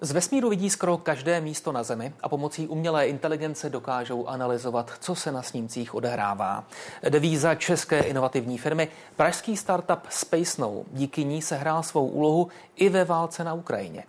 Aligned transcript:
Z 0.00 0.12
vesmíru 0.12 0.48
vidí 0.48 0.70
skoro 0.70 0.98
každé 0.98 1.40
místo 1.40 1.72
na 1.72 1.82
Zemi 1.82 2.12
a 2.22 2.28
pomocí 2.28 2.68
umělé 2.68 3.08
inteligence 3.08 3.70
dokážou 3.70 4.26
analyzovat, 4.26 4.92
co 5.00 5.14
se 5.14 5.32
na 5.32 5.42
snímcích 5.42 5.94
odehrává. 5.94 6.64
Devíza 7.08 7.54
české 7.54 8.00
inovativní 8.00 8.58
firmy 8.58 8.88
pražský 9.16 9.56
startup 9.56 9.98
Space 10.08 10.62
Now 10.62 10.84
díky 10.92 11.24
ní 11.24 11.42
se 11.42 11.56
hrál 11.56 11.82
svou 11.82 12.06
úlohu 12.06 12.48
i 12.76 12.88
ve 12.88 13.04
válce 13.04 13.44
na 13.44 13.54
Ukrajině. 13.54 14.04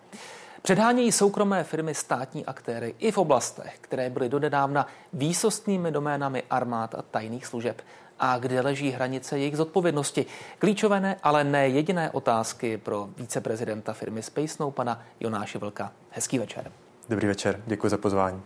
Předhánějí 0.61 1.11
soukromé 1.11 1.63
firmy 1.63 1.95
státní 1.95 2.45
aktéry 2.45 2.95
i 2.99 3.11
v 3.11 3.17
oblastech, 3.17 3.77
které 3.81 4.09
byly 4.09 4.29
dodedávna 4.29 4.87
výsostnými 5.13 5.91
doménami 5.91 6.43
armád 6.49 6.95
a 6.95 7.01
tajných 7.01 7.45
služeb 7.45 7.81
a 8.19 8.37
kde 8.37 8.61
leží 8.61 8.91
hranice 8.91 9.39
jejich 9.39 9.57
zodpovědnosti. 9.57 10.25
Klíčové 10.59 10.99
ne, 10.99 11.17
ale 11.23 11.43
ne 11.43 11.67
jediné 11.67 12.11
otázky 12.11 12.77
pro 12.77 13.09
viceprezidenta 13.17 13.93
firmy 13.93 14.23
Space 14.23 14.55
Now, 14.59 14.71
pana 14.71 15.01
Jonáše 15.19 15.59
Vlka. 15.59 15.91
Hezký 16.09 16.39
večer. 16.39 16.71
Dobrý 17.09 17.27
večer, 17.27 17.61
děkuji 17.67 17.89
za 17.89 17.97
pozvání. 17.97 18.41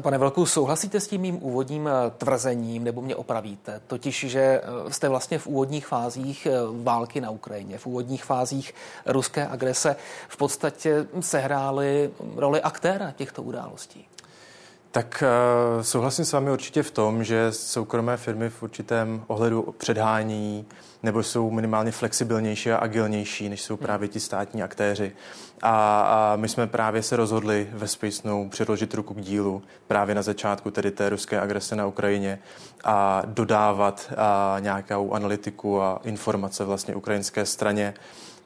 Pane 0.00 0.18
Velku, 0.18 0.46
souhlasíte 0.46 1.00
s 1.00 1.08
tím 1.08 1.20
mým 1.20 1.44
úvodním 1.44 1.88
eh, 1.88 2.10
tvrzením, 2.18 2.84
nebo 2.84 3.02
mě 3.02 3.16
opravíte? 3.16 3.80
Totiž, 3.86 4.24
že 4.28 4.40
eh, 4.40 4.92
jste 4.92 5.08
vlastně 5.08 5.38
v 5.38 5.46
úvodních 5.46 5.86
fázích 5.86 6.46
eh, 6.46 6.52
války 6.82 7.20
na 7.20 7.30
Ukrajině, 7.30 7.78
v 7.78 7.86
úvodních 7.86 8.24
fázích 8.24 8.74
ruské 9.06 9.46
agrese 9.46 9.96
v 10.28 10.36
podstatě 10.36 11.06
sehráli 11.20 12.10
roli 12.36 12.60
aktéra 12.60 13.10
těchto 13.10 13.42
událostí. 13.42 14.06
Tak 14.92 15.24
souhlasím 15.80 16.24
s 16.24 16.32
vámi 16.32 16.50
určitě 16.50 16.82
v 16.82 16.90
tom, 16.90 17.24
že 17.24 17.52
soukromé 17.52 18.16
firmy 18.16 18.50
v 18.50 18.62
určitém 18.62 19.24
ohledu 19.26 19.74
předhání 19.78 20.66
nebo 21.02 21.22
jsou 21.22 21.50
minimálně 21.50 21.92
flexibilnější 21.92 22.70
a 22.70 22.76
agilnější, 22.76 23.48
než 23.48 23.62
jsou 23.62 23.76
právě 23.76 24.08
ti 24.08 24.20
státní 24.20 24.62
aktéři. 24.62 25.12
A, 25.62 26.00
a 26.00 26.36
my 26.36 26.48
jsme 26.48 26.66
právě 26.66 27.02
se 27.02 27.16
rozhodli 27.16 27.68
ve 27.72 27.88
Space 27.88 28.28
Now 28.28 28.48
předložit 28.48 28.94
ruku 28.94 29.14
k 29.14 29.20
dílu 29.20 29.62
právě 29.86 30.14
na 30.14 30.22
začátku 30.22 30.70
tedy 30.70 30.90
té 30.90 31.08
ruské 31.08 31.40
agrese 31.40 31.76
na 31.76 31.86
Ukrajině 31.86 32.38
a 32.84 33.22
dodávat 33.26 34.12
a 34.16 34.56
nějakou 34.60 35.12
analytiku 35.12 35.82
a 35.82 36.00
informace 36.04 36.64
vlastně 36.64 36.94
ukrajinské 36.94 37.46
straně. 37.46 37.94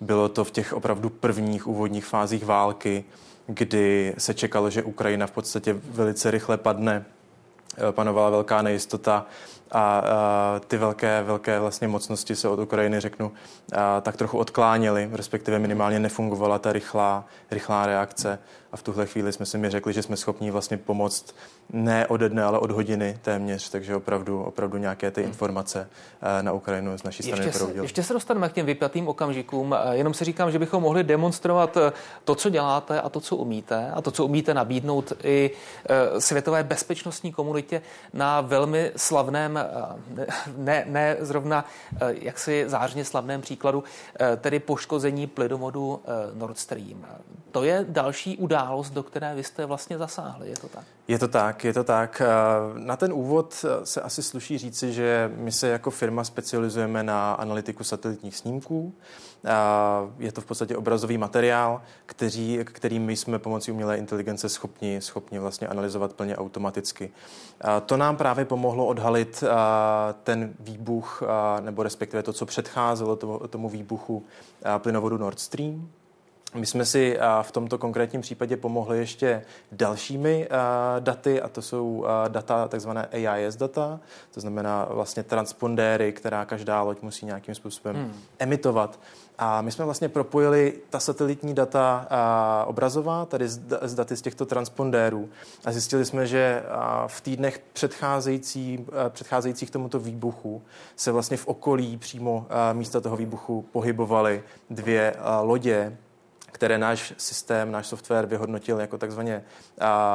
Bylo 0.01 0.29
to 0.29 0.45
v 0.45 0.51
těch 0.51 0.73
opravdu 0.73 1.11
prvních 1.11 1.67
úvodních 1.67 2.07
fázích 2.07 2.45
války, 2.45 3.05
kdy 3.47 4.15
se 4.19 4.35
čekalo, 4.35 4.71
že 4.71 4.83
Ukrajina 4.83 5.27
v 5.27 5.31
podstatě 5.31 5.77
velice 5.91 6.31
rychle 6.31 6.57
padne. 6.57 7.05
Panovala 7.91 8.31
velká 8.31 8.63
nejistota 8.63 9.27
a, 9.71 9.99
a 9.99 10.61
ty 10.69 10.77
velké, 10.77 11.23
velké 11.23 11.61
vlastně 11.61 11.89
mocnosti 11.89 12.37
se 12.37 12.49
od 12.49 12.59
Ukrajiny, 12.59 13.01
řeknu, 13.01 13.33
a, 13.77 14.01
tak 14.01 14.17
trochu 14.17 14.39
odkláněly, 14.39 15.09
respektive 15.13 15.59
minimálně 15.59 16.01
nefungovala 16.01 16.59
ta 16.59 16.73
rychlá, 16.73 17.25
rychlá 17.51 17.87
reakce. 17.87 18.39
A 18.73 18.77
v 18.77 18.83
tuhle 18.83 19.07
chvíli 19.07 19.33
jsme 19.33 19.47
si 19.47 19.59
mi 19.59 19.71
řekli, 19.71 19.93
že 19.93 20.03
jsme 20.03 20.17
schopni 20.17 20.51
vlastně 20.51 20.77
pomoct 20.77 21.35
ne 21.73 22.07
ode 22.07 22.29
dne, 22.29 22.45
ale 22.45 22.59
od 22.59 22.71
hodiny 22.71 23.19
téměř, 23.23 23.71
takže 23.71 23.97
opravdu, 23.97 24.43
opravdu 24.43 24.79
nějaké 24.79 25.11
ty 25.11 25.21
hmm. 25.21 25.31
informace 25.31 25.89
na 26.43 26.53
Ukrajinu 26.53 26.99
z 26.99 27.03
naší 27.03 27.23
strany 27.23 27.45
ještě 27.45 27.59
se, 27.59 27.73
ještě 27.83 28.03
se 28.03 28.13
dostaneme 28.13 28.49
k 28.49 28.53
těm 28.53 28.67
vypjatým 28.67 29.09
okamžikům, 29.09 29.75
jenom 29.91 30.15
si 30.15 30.25
říkám, 30.25 30.51
že 30.51 30.59
bychom 30.59 30.83
mohli 30.83 31.05
demonstrovat 31.05 31.77
eh, 31.77 31.93
to, 32.25 32.35
co 32.35 32.51
děláte 32.51 33.01
a 33.01 33.09
to, 33.09 33.21
co 33.21 33.37
umíte 33.37 33.91
a 33.95 34.03
to, 34.03 34.11
co 34.11 34.25
umíte 34.25 34.55
nabídnout 34.55 35.13
i 35.25 35.51
světové 36.19 36.65
bezpečnostní 36.65 37.33
komunitě 37.33 37.83
na 38.13 38.41
velmi 38.41 38.93
slavném, 38.97 39.56
ne, 40.57 40.85
ne 40.89 41.17
zrovna 41.21 41.65
jaksi 42.09 42.65
zářně 42.69 43.05
slavném 43.05 43.41
příkladu, 43.41 43.85
tedy 44.37 44.59
poškození 44.59 45.27
plynovodu 45.27 46.03
Nord 46.35 46.59
Stream. 46.59 47.07
To 47.51 47.65
je 47.65 47.85
další 47.89 48.37
událost, 48.37 48.91
do 48.91 49.03
které 49.03 49.35
vy 49.35 49.45
jste 49.45 49.67
vlastně 49.67 49.99
zasáhli, 49.99 50.49
je 50.49 50.57
to 50.57 50.69
tak? 50.69 50.85
Je 51.09 51.19
to 51.19 51.29
tak, 51.29 51.65
je 51.65 51.73
to 51.73 51.85
tak. 51.85 52.23
Na 52.75 52.97
ten 52.97 53.13
úvod 53.13 53.65
se 53.85 54.01
asi 54.01 54.23
sluší 54.23 54.59
říci, 54.59 54.93
že 54.93 55.33
my 55.37 55.53
se 55.53 55.69
jako 55.69 55.91
firma 55.91 56.25
specializujeme 56.25 57.03
na 57.03 57.33
analytiku 57.33 57.85
satelitních 57.85 58.37
snímků. 58.37 58.95
Je 60.19 60.33
to 60.33 60.41
v 60.41 60.45
podstatě 60.45 60.77
obrazový 60.77 61.19
materiál, 61.19 61.83
který, 62.07 62.61
který 62.65 62.99
my 62.99 63.17
jsme 63.17 63.39
pomocí 63.39 63.73
umělé 63.73 63.99
inteligence 63.99 64.49
schopni, 64.49 65.01
schopni 65.01 65.39
vlastně 65.39 65.69
analyzovat 65.69 66.13
plně 66.13 66.37
automaticky. 66.37 67.11
To 67.87 67.97
nám 67.97 68.17
právě 68.17 68.45
pomohlo 68.45 68.87
odhalit 68.87 69.45
ten 70.23 70.55
výbuch, 70.61 71.23
nebo 71.61 71.83
respektive 71.83 72.23
to, 72.23 72.33
co 72.33 72.47
předcházelo 72.47 73.17
tomu 73.49 73.69
výbuchu 73.69 74.25
plynovodu 74.79 75.19
Nord 75.19 75.41
Stream. 75.41 75.89
My 76.57 76.67
jsme 76.67 76.85
si 76.85 77.19
v 77.43 77.53
tomto 77.53 77.79
konkrétním 77.79 78.21
případě 78.21 78.57
pomohli 78.57 78.99
ještě 78.99 79.43
dalšími 79.73 80.49
daty, 81.01 81.43
a 81.43 81.49
to 81.49 81.63
jsou 81.63 82.07
data, 82.29 82.69
takzvané 82.69 83.07
AIS 83.07 83.57
data, 83.57 84.01
to 84.35 84.41
znamená 84.41 84.87
vlastně 84.91 85.23
transpondéry, 85.23 86.13
která 86.13 86.45
každá 86.45 86.83
loď 86.83 87.03
musí 87.03 87.27
nějakým 87.27 87.55
způsobem 87.55 87.97
hmm. 87.97 88.13
emitovat. 88.39 88.99
A 89.39 89.63
my 89.63 89.73
jsme 89.73 89.85
vlastně 89.85 90.09
propojili 90.09 90.73
ta 90.91 91.01
satelitní 91.01 91.55
data 91.55 92.07
a, 92.11 92.65
obrazová, 92.67 93.27
tady 93.27 93.49
z, 93.49 93.61
z 93.83 93.95
daty 93.95 94.17
z 94.17 94.23
těchto 94.23 94.47
transpondérů 94.47 95.29
a 95.65 95.73
zjistili 95.73 96.05
jsme, 96.05 96.27
že 96.27 96.63
a, 96.69 97.09
v 97.09 97.21
týdnech 97.21 97.63
předcházející, 97.73 98.87
a, 99.07 99.09
předcházejících 99.09 99.71
tomuto 99.71 99.99
výbuchu 99.99 100.63
se 100.97 101.13
vlastně 101.13 101.37
v 101.37 101.47
okolí 101.47 101.97
přímo 101.97 102.47
a, 102.51 102.73
místa 102.73 103.01
toho 103.01 103.17
výbuchu 103.17 103.65
pohybovaly 103.73 104.43
dvě 104.71 105.13
a, 105.13 105.41
lodě, 105.41 105.97
které 106.57 106.79
náš 106.79 107.15
systém, 107.17 107.73
náš 107.73 107.87
software 107.87 108.27
vyhodnotil 108.27 108.81
jako 108.81 108.99
takzvaně 108.99 109.45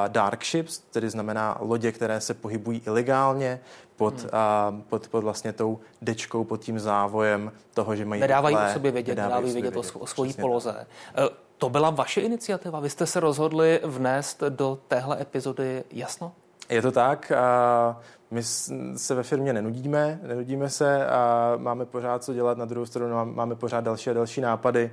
dark 0.08 0.46
ships, 0.46 0.80
tedy 0.80 1.10
znamená 1.10 1.58
lodě, 1.60 1.92
které 1.92 2.22
se 2.22 2.34
pohybují 2.34 2.82
ilegálně 2.86 3.60
pod, 3.96 4.20
hmm. 4.20 4.30
a, 4.34 4.76
pod, 4.90 5.08
pod 5.08 5.24
vlastně 5.24 5.54
tou 5.54 5.80
dečkou, 6.02 6.44
pod 6.44 6.62
tím 6.62 6.80
závojem 6.80 7.52
toho, 7.74 7.96
že 7.96 8.06
mají 8.06 8.22
Nedávají 8.22 8.56
o 8.56 8.74
sobě 8.74 8.92
vědět, 8.92 9.16
nedávají 9.16 9.54
vědět 9.54 9.76
o, 9.76 9.84
o 10.00 10.08
svojí 10.08 10.34
poloze. 10.34 10.74
Tak. 10.74 10.88
E, 11.26 11.30
to 11.58 11.70
byla 11.70 11.90
vaše 11.90 12.22
iniciativa? 12.22 12.80
Vy 12.80 12.90
jste 12.90 13.06
se 13.06 13.20
rozhodli 13.20 13.80
vnést 13.84 14.44
do 14.50 14.80
téhle 14.88 15.22
epizody 15.22 15.84
jasno? 15.92 16.32
Je 16.72 16.82
to 16.82 16.92
tak. 16.92 17.32
A 17.32 18.00
my 18.32 18.44
se 18.96 19.16
ve 19.16 19.24
firmě 19.24 19.54
nenudíme, 19.54 20.20
nenudíme 20.24 20.70
se 20.70 21.08
a 21.08 21.54
máme 21.58 21.86
pořád 21.86 22.24
co 22.24 22.34
dělat. 22.34 22.58
Na 22.58 22.66
druhou 22.66 22.86
stranu 22.86 23.26
máme 23.26 23.56
pořád 23.56 23.82
další 23.82 24.10
a 24.10 24.14
další 24.14 24.42
nápady. 24.42 24.92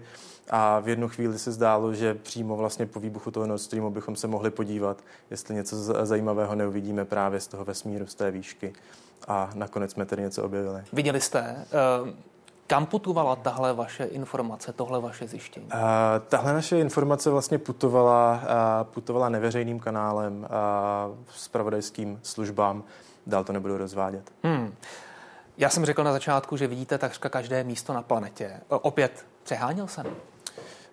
A 0.51 0.81
v 0.81 0.89
jednu 0.89 1.09
chvíli 1.09 1.39
se 1.39 1.53
zdálo, 1.53 1.95
že 1.95 2.15
přímo 2.15 2.57
vlastně 2.57 2.87
po 2.87 3.01
výbuchu 3.01 3.31
toho 3.31 3.47
Nord 3.47 3.63
Streamu 3.63 3.91
bychom 3.91 4.17
se 4.17 4.27
mohli 4.27 4.51
podívat, 4.51 5.03
jestli 5.31 5.55
něco 5.55 5.77
zajímavého 6.07 6.55
neuvidíme 6.55 7.05
právě 7.05 7.41
z 7.41 7.47
toho 7.47 7.65
vesmíru, 7.65 8.07
z 8.07 8.15
té 8.15 8.31
výšky. 8.31 8.73
A 9.29 9.51
nakonec 9.55 9.93
jsme 9.93 10.07
tedy 10.07 10.23
něco 10.23 10.45
objevili. 10.45 10.83
Viděli 10.93 11.21
jste, 11.21 11.65
uh... 12.03 12.09
Kam 12.69 12.87
putovala 12.87 13.37
tahle 13.37 13.75
vaše 13.75 14.05
informace, 14.05 14.73
tohle 14.73 15.01
vaše 15.01 15.29
zjištění? 15.29 15.67
Uh, 15.67 15.73
tahle 16.29 16.53
naše 16.53 16.79
informace 16.79 17.31
vlastně 17.31 17.59
putovala, 17.59 18.35
uh, 18.35 18.93
putovala 18.93 19.29
neveřejným 19.29 19.81
kanálem, 19.81 20.39
uh, 20.41 21.17
s 21.31 21.49
pravodajským 21.49 22.21
službám. 22.23 22.85
Dál 23.27 23.45
to 23.45 23.53
nebudu 23.53 23.79
rozvádět. 23.79 24.33
Hmm. 24.43 24.75
Já 25.59 25.69
jsem 25.71 25.85
řekl 25.85 26.05
na 26.05 26.13
začátku, 26.13 26.57
že 26.57 26.67
vidíte 26.67 26.99
takřka 26.99 27.29
každé 27.29 27.65
místo 27.65 27.93
na 27.93 28.03
planetě. 28.03 28.61
Opět 28.69 29.27
přeháněl 29.43 29.87
jsem? 29.87 30.07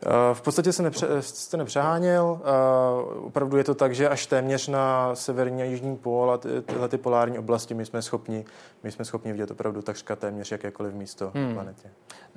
Eh, 0.06 0.34
v 0.34 0.42
podstatě 0.42 0.74
se 0.74 0.84
nepře, 0.84 1.08
jste 1.20 1.58
nepřeháněl. 1.58 2.42
Eh, 2.42 3.20
opravdu 3.20 3.58
je 3.58 3.64
to 3.64 3.76
tak, 3.76 3.96
že 3.96 4.10
až 4.10 4.26
téměř 4.26 4.68
na 4.68 5.16
severní 5.16 5.62
a 5.62 5.66
jižní 5.66 5.98
pól 5.98 6.32
a 6.32 6.38
tyhle 6.38 6.90
ty 6.90 6.98
polární 6.98 7.40
oblasti 7.40 7.74
my 7.74 7.86
jsme 7.86 8.02
schopni, 8.02 8.46
my 8.84 8.92
jsme 8.92 9.06
schopni 9.06 9.32
vidět 9.32 9.52
opravdu 9.52 9.82
takřka 9.82 10.16
téměř 10.16 10.52
jakékoliv 10.52 10.94
místo 10.94 11.32
hmm. 11.36 11.48
na 11.48 11.54
planetě. 11.54 11.90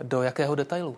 Do 0.03 0.23
jakého 0.23 0.55
detailu? 0.55 0.97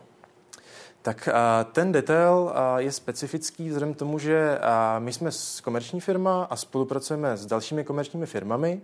Tak 1.03 1.29
ten 1.73 1.93
detail 1.93 2.53
je 2.77 2.93
specifický 2.93 3.69
vzhledem 3.69 3.95
k 3.95 3.97
tomu, 3.97 4.19
že 4.19 4.59
my 4.99 5.13
jsme 5.13 5.31
komerční 5.63 6.01
firma 6.01 6.45
a 6.51 6.57
spolupracujeme 6.57 7.37
s 7.37 7.47
dalšími 7.47 7.85
komerčními 7.85 8.27
firmami, 8.27 8.81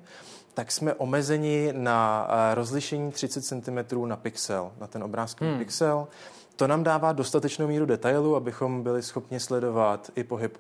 tak 0.55 0.73
jsme 0.73 0.95
omezeni 0.95 1.73
na 1.77 2.29
rozlišení 2.55 3.13
30 3.13 3.43
cm 3.45 4.09
na 4.09 4.17
pixel, 4.17 4.73
na 4.81 4.87
ten 4.87 5.03
obrázkový 5.03 5.51
hmm. 5.51 5.59
pixel. 5.59 6.09
To 6.57 6.67
nám 6.67 6.85
dává 6.85 7.13
dostatečnou 7.13 7.67
míru 7.67 7.87
detailu, 7.87 8.37
abychom 8.37 8.83
byli 8.83 9.03
schopni 9.03 9.41
sledovat 9.41 10.11
i 10.15 10.25
pohyb 10.25 10.59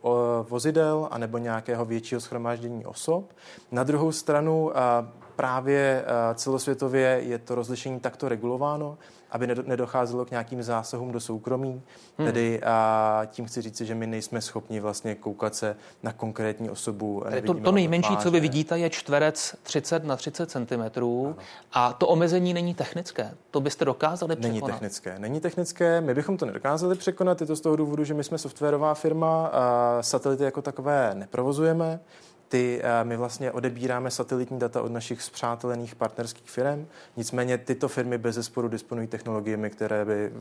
vozidel 0.49 1.09
anebo 1.11 1.39
nějakého 1.39 1.85
většího 1.85 2.21
schromáždění 2.21 2.87
osob. 2.87 3.33
Na 3.73 3.85
druhou 3.85 4.13
stranu 4.13 4.73
právě 5.37 6.05
celosvětově 6.35 7.21
je 7.23 7.39
to 7.39 7.55
rozlišení 7.55 8.01
takto 8.01 8.29
regulováno, 8.29 8.99
aby 9.31 9.47
nedocházelo 9.47 10.25
k 10.25 10.31
nějakým 10.31 10.63
zásahům 10.63 11.13
do 11.13 11.21
soukromí. 11.21 11.83
Hmm. 12.19 12.27
Tedy 12.27 12.63
a 12.63 13.23
tím 13.27 13.47
chci 13.47 13.63
říct, 13.63 13.81
že 13.81 13.95
my 13.95 14.07
nejsme 14.07 14.41
schopni 14.41 14.81
vlastně 14.81 15.15
koukat 15.15 15.55
se 15.55 15.77
na 16.03 16.13
konkrétní 16.13 16.71
osobu. 16.71 17.23
To, 17.47 17.55
to 17.55 17.73
nejmenší, 17.73 18.17
co 18.17 18.31
vy 18.31 18.41
vidíte, 18.41 18.79
je 18.79 18.91
čtverec 18.91 19.57
30 19.63 20.05
na 20.05 20.17
30 20.17 20.51
cm 20.51 21.03
a 21.73 21.93
to 21.93 22.09
omezení 22.09 22.55
není 22.55 22.75
technické. 22.75 23.35
To 23.51 23.61
byste 23.61 23.85
dokázali 23.85 24.37
překonat? 24.37 24.53
Není 24.53 24.73
technické. 24.73 25.19
Není 25.19 25.41
technické. 25.41 26.01
My 26.01 26.15
bychom 26.15 26.37
to 26.37 26.47
nedokázali 26.47 26.95
překonat. 26.95 27.41
Je 27.41 27.47
to 27.47 27.57
z 27.57 27.61
toho 27.61 27.77
důvodu, 27.77 28.05
že 28.05 28.15
my 28.15 28.25
jsme 28.25 28.39
softwarová 28.39 28.95
firma 28.95 29.47
a 29.47 29.99
satelity 30.01 30.45
jako 30.45 30.63
takové 30.63 31.11
neprovozujeme 31.15 32.01
ty, 32.49 32.81
eh, 32.83 33.05
my 33.05 33.17
vlastně 33.17 33.53
odebíráme 33.53 34.11
satelitní 34.11 34.59
data 34.59 34.83
od 34.83 34.93
našich 34.93 35.23
zpřátelených 35.23 35.95
partnerských 35.95 36.51
firm, 36.51 36.87
nicméně 37.17 37.59
tyto 37.59 37.89
firmy 37.89 38.19
bez 38.19 38.35
zesporu 38.35 38.69
disponují 38.69 39.09
technologiemi, 39.09 39.71
které 39.71 40.05
by 40.05 40.33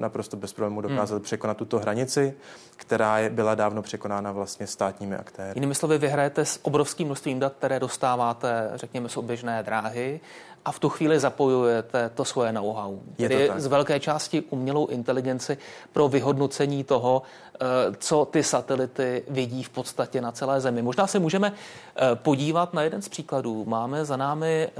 naprosto 0.00 0.36
bez 0.36 0.52
problémů 0.52 0.80
dokázaly 0.80 1.18
hmm. 1.18 1.24
překonat 1.24 1.56
tuto 1.56 1.78
hranici, 1.78 2.34
která 2.76 3.18
je, 3.18 3.30
byla 3.30 3.54
dávno 3.54 3.82
překonána 3.82 4.32
vlastně 4.32 4.66
státními 4.66 5.16
aktéry. 5.16 5.52
Jinými 5.54 5.74
slovy, 5.74 5.98
vy 5.98 6.08
hrajete 6.08 6.44
s 6.44 6.60
obrovským 6.62 7.06
množstvím 7.06 7.38
dat, 7.38 7.52
které 7.58 7.80
dostáváte, 7.80 8.70
řekněme, 8.74 9.08
z 9.08 9.16
oběžné 9.16 9.62
dráhy 9.62 10.20
a 10.64 10.72
v 10.72 10.78
tu 10.78 10.88
chvíli 10.88 11.20
zapojujete 11.20 12.10
to 12.14 12.24
svoje 12.24 12.52
know-how. 12.52 12.98
Tedy 13.16 13.50
z 13.56 13.66
velké 13.66 14.00
části 14.00 14.40
umělou 14.40 14.86
inteligenci 14.86 15.58
pro 15.92 16.08
vyhodnocení 16.08 16.84
toho, 16.84 17.22
eh, 17.54 17.58
co 17.98 18.24
ty 18.24 18.42
satelity 18.42 19.24
vidí 19.28 19.62
v 19.62 19.68
podstatě 19.68 20.20
na 20.20 20.32
celé 20.32 20.60
Zemi. 20.60 20.82
Možná 20.82 21.06
se 21.06 21.18
můžeme 21.18 21.52
eh, 21.52 22.14
podívat 22.14 22.74
na 22.74 22.82
jeden 22.82 23.02
z 23.02 23.08
příkladů. 23.08 23.64
Máme 23.64 24.04
za 24.04 24.16
námi 24.16 24.68
eh, 24.68 24.70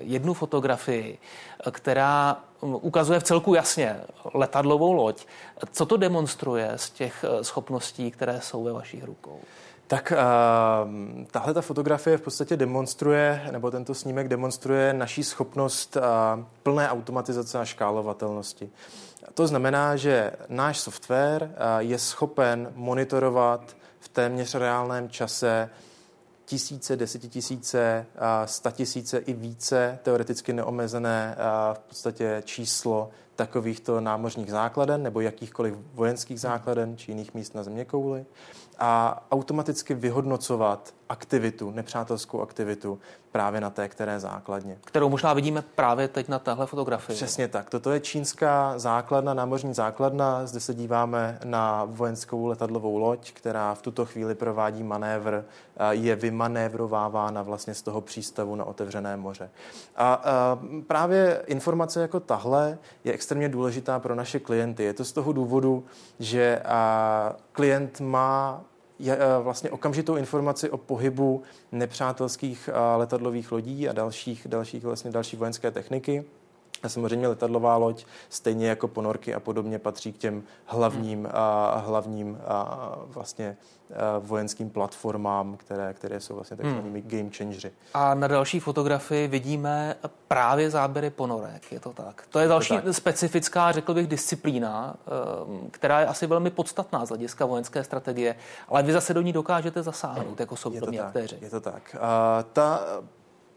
jednu 0.00 0.34
fotografii, 0.34 1.18
která 1.70 2.36
ukazuje 2.62 3.20
v 3.20 3.22
celku 3.22 3.54
jasně 3.54 3.96
letadlovou 4.34 4.92
loď. 4.92 5.26
Co 5.72 5.86
to 5.86 5.96
demonstruje 5.96 6.72
z 6.76 6.90
těch 6.90 7.24
schopností, 7.42 8.10
které 8.10 8.40
jsou 8.40 8.64
ve 8.64 8.72
vašich 8.72 9.04
rukou? 9.04 9.40
Tak 9.86 10.12
uh, 10.12 11.24
tahle 11.30 11.54
ta 11.54 11.60
fotografie 11.60 12.18
v 12.18 12.20
podstatě 12.20 12.56
demonstruje, 12.56 13.48
nebo 13.50 13.70
tento 13.70 13.94
snímek 13.94 14.28
demonstruje 14.28 14.92
naší 14.92 15.24
schopnost 15.24 15.96
uh, 15.96 16.02
plné 16.62 16.90
automatizace 16.90 17.58
a 17.58 17.64
škálovatelnosti. 17.64 18.70
To 19.34 19.46
znamená, 19.46 19.96
že 19.96 20.32
náš 20.48 20.80
software 20.80 21.42
uh, 21.42 21.48
je 21.78 21.98
schopen 21.98 22.72
monitorovat 22.74 23.76
v 24.00 24.08
téměř 24.08 24.54
reálném 24.54 25.08
čase 25.08 25.70
tisíce, 26.52 26.96
desetitisíce, 26.96 28.06
sta 28.44 28.70
tisíce 28.70 29.18
i 29.18 29.32
více 29.32 29.98
teoreticky 30.02 30.52
neomezené 30.52 31.36
v 31.72 31.78
podstatě 31.78 32.42
číslo 32.44 33.10
takovýchto 33.36 34.00
námořních 34.00 34.50
základen 34.50 35.02
nebo 35.02 35.20
jakýchkoliv 35.20 35.74
vojenských 35.94 36.40
základen 36.40 36.96
či 36.96 37.10
jiných 37.10 37.34
míst 37.34 37.54
na 37.54 37.62
zeměkouli 37.62 38.26
a 38.78 39.22
automaticky 39.30 39.94
vyhodnocovat 39.94 40.94
aktivitu, 41.08 41.70
nepřátelskou 41.70 42.40
aktivitu 42.40 42.98
právě 43.32 43.60
na 43.60 43.70
té 43.70 43.88
které 43.88 44.20
základně. 44.20 44.78
Kterou 44.84 45.08
možná 45.08 45.32
vidíme 45.32 45.62
právě 45.74 46.08
teď 46.08 46.28
na 46.28 46.38
téhle 46.38 46.66
fotografii. 46.66 47.16
Přesně 47.16 47.48
tak. 47.48 47.70
Toto 47.70 47.92
je 47.92 48.00
čínská 48.00 48.78
základna, 48.78 49.34
námořní 49.34 49.74
základna. 49.74 50.46
Zde 50.46 50.60
se 50.60 50.74
díváme 50.74 51.38
na 51.44 51.84
vojenskou 51.84 52.46
letadlovou 52.46 52.98
loď, 52.98 53.32
která 53.32 53.74
v 53.74 53.82
tuto 53.82 54.06
chvíli 54.06 54.34
provádí 54.34 54.82
manévr, 54.82 55.42
je 55.90 56.16
vymanévrovávána 56.16 57.42
vlastně 57.42 57.74
z 57.74 57.82
toho 57.82 58.00
přístavu 58.00 58.56
na 58.56 58.64
otevřené 58.64 59.16
moře. 59.16 59.50
A, 59.96 60.14
a 60.14 60.58
právě 60.86 61.42
informace 61.46 62.00
jako 62.00 62.20
tahle 62.20 62.78
je 63.04 63.12
extrémně 63.12 63.48
důležitá 63.48 63.98
pro 63.98 64.14
naše 64.14 64.40
klienty. 64.40 64.84
Je 64.84 64.92
to 64.92 65.04
z 65.04 65.12
toho 65.12 65.32
důvodu, 65.32 65.84
že 66.18 66.62
a, 66.64 67.36
klient 67.52 68.00
má 68.00 68.64
vlastně 69.42 69.70
okamžitou 69.70 70.16
informaci 70.16 70.70
o 70.70 70.76
pohybu 70.76 71.42
nepřátelských 71.72 72.68
eh, 72.72 72.96
letadlových 72.96 73.52
lodí 73.52 73.88
a 73.88 73.92
dalších, 73.92 74.46
dalších 74.50 74.84
vlastně 74.84 75.10
další 75.10 75.36
vojenské 75.36 75.70
techniky. 75.70 76.24
A 76.82 76.88
samozřejmě 76.88 77.28
letadlová 77.28 77.76
loď, 77.76 78.04
stejně 78.28 78.68
jako 78.68 78.88
ponorky 78.88 79.34
a 79.34 79.40
podobně, 79.40 79.78
patří 79.78 80.12
k 80.12 80.18
těm 80.18 80.42
hlavním, 80.64 81.18
hmm. 81.18 81.32
a, 81.34 81.76
hlavním 81.86 82.38
a, 82.46 82.98
vlastně 83.06 83.56
a, 83.96 84.18
vojenským 84.18 84.70
platformám, 84.70 85.56
které, 85.56 85.94
které 85.94 86.20
jsou 86.20 86.34
vlastně 86.34 86.56
takzvanými 86.56 87.00
hmm. 87.00 87.10
game 87.10 87.30
changery. 87.36 87.72
A 87.94 88.14
na 88.14 88.26
další 88.26 88.60
fotografii 88.60 89.28
vidíme 89.28 89.96
právě 90.28 90.70
záběry 90.70 91.10
ponorek, 91.10 91.72
je 91.72 91.80
to 91.80 91.92
tak? 91.92 92.24
To 92.30 92.38
je 92.38 92.48
další 92.48 92.80
to 92.80 92.92
specifická, 92.92 93.72
řekl 93.72 93.94
bych, 93.94 94.06
disciplína, 94.06 94.96
která 95.70 96.00
je 96.00 96.06
asi 96.06 96.26
velmi 96.26 96.50
podstatná 96.50 97.06
z 97.06 97.08
hlediska 97.08 97.46
vojenské 97.46 97.84
strategie, 97.84 98.36
ale 98.68 98.82
vy 98.82 98.92
zase 98.92 99.14
do 99.14 99.20
ní 99.20 99.32
dokážete 99.32 99.82
zasáhnout 99.82 100.40
jako 100.40 100.56
soukromí 100.56 101.00
aktéři. 101.00 101.38
Je 101.40 101.50
to 101.50 101.60
tak. 101.60 101.96
A, 102.00 102.44
ta 102.52 102.80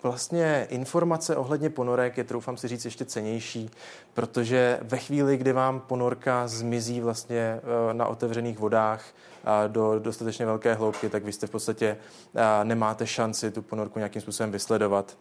Vlastně 0.06 0.68
informace 0.70 1.36
ohledně 1.36 1.70
ponorek 1.70 2.18
je, 2.18 2.24
troufám 2.24 2.58
si 2.58 2.68
říct, 2.68 2.86
ještě 2.86 3.06
cenější, 3.06 3.70
protože 4.14 4.80
ve 4.82 4.98
chvíli, 4.98 5.38
kdy 5.38 5.54
vám 5.54 5.80
ponorka 5.80 6.48
zmizí 6.48 7.02
vlastně 7.02 7.38
eh, 7.38 7.94
na 7.94 8.06
otevřených 8.06 8.60
vodách 8.60 9.06
do 9.68 10.00
dostatečně 10.00 10.46
velké 10.46 10.74
hloubky, 10.74 11.10
tak 11.10 11.24
vy 11.24 11.32
jste 11.32 11.48
v 11.48 11.50
podstatě 11.50 11.98
eh, 12.36 12.66
nemáte 12.66 13.08
šanci 13.08 13.52
tu 13.52 13.62
ponorku 13.62 14.00
nějakým 14.00 14.22
způsobem 14.22 14.52
vysledovat. 14.52 15.18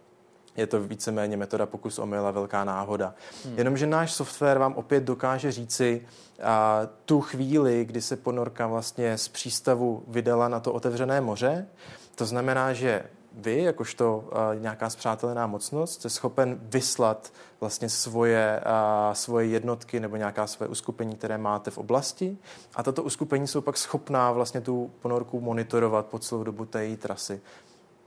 Je 0.55 0.67
to 0.67 0.81
víceméně 0.81 1.37
metoda 1.37 1.65
pokus 1.65 1.99
omyl 1.99 2.27
a 2.27 2.31
velká 2.31 2.63
náhoda. 2.63 3.15
Hmm. 3.45 3.57
Jenomže 3.57 3.87
náš 3.87 4.13
software 4.13 4.59
vám 4.59 4.73
opět 4.73 5.03
dokáže 5.03 5.51
říci 5.51 6.07
a, 6.43 6.81
tu 7.05 7.21
chvíli, 7.21 7.85
kdy 7.85 8.01
se 8.01 8.15
ponorka 8.15 8.67
vlastně 8.67 9.17
z 9.17 9.27
přístavu 9.27 10.03
vydala 10.07 10.47
na 10.47 10.59
to 10.59 10.73
otevřené 10.73 11.21
moře. 11.21 11.67
To 12.15 12.25
znamená, 12.25 12.73
že 12.73 13.03
vy, 13.37 13.63
jakožto 13.63 14.17
uh, 14.17 14.61
nějaká 14.61 14.89
zpřátelená 14.89 15.47
mocnost, 15.47 15.93
jste 15.93 16.09
schopen 16.09 16.59
vyslat 16.61 17.33
vlastně 17.59 17.89
svoje, 17.89 18.61
uh, 18.65 19.13
svoje 19.13 19.47
jednotky 19.47 19.99
nebo 19.99 20.15
nějaká 20.15 20.47
své 20.47 20.67
uskupení, 20.67 21.15
které 21.15 21.37
máte 21.37 21.71
v 21.71 21.77
oblasti 21.77 22.37
a 22.75 22.83
tato 22.83 23.03
uskupení 23.03 23.47
jsou 23.47 23.61
pak 23.61 23.77
schopná 23.77 24.31
vlastně 24.31 24.61
tu 24.61 24.91
ponorku 25.01 25.41
monitorovat 25.41 26.05
po 26.05 26.19
celou 26.19 26.43
dobu 26.43 26.65
té 26.65 26.85
její 26.85 26.97
trasy, 26.97 27.41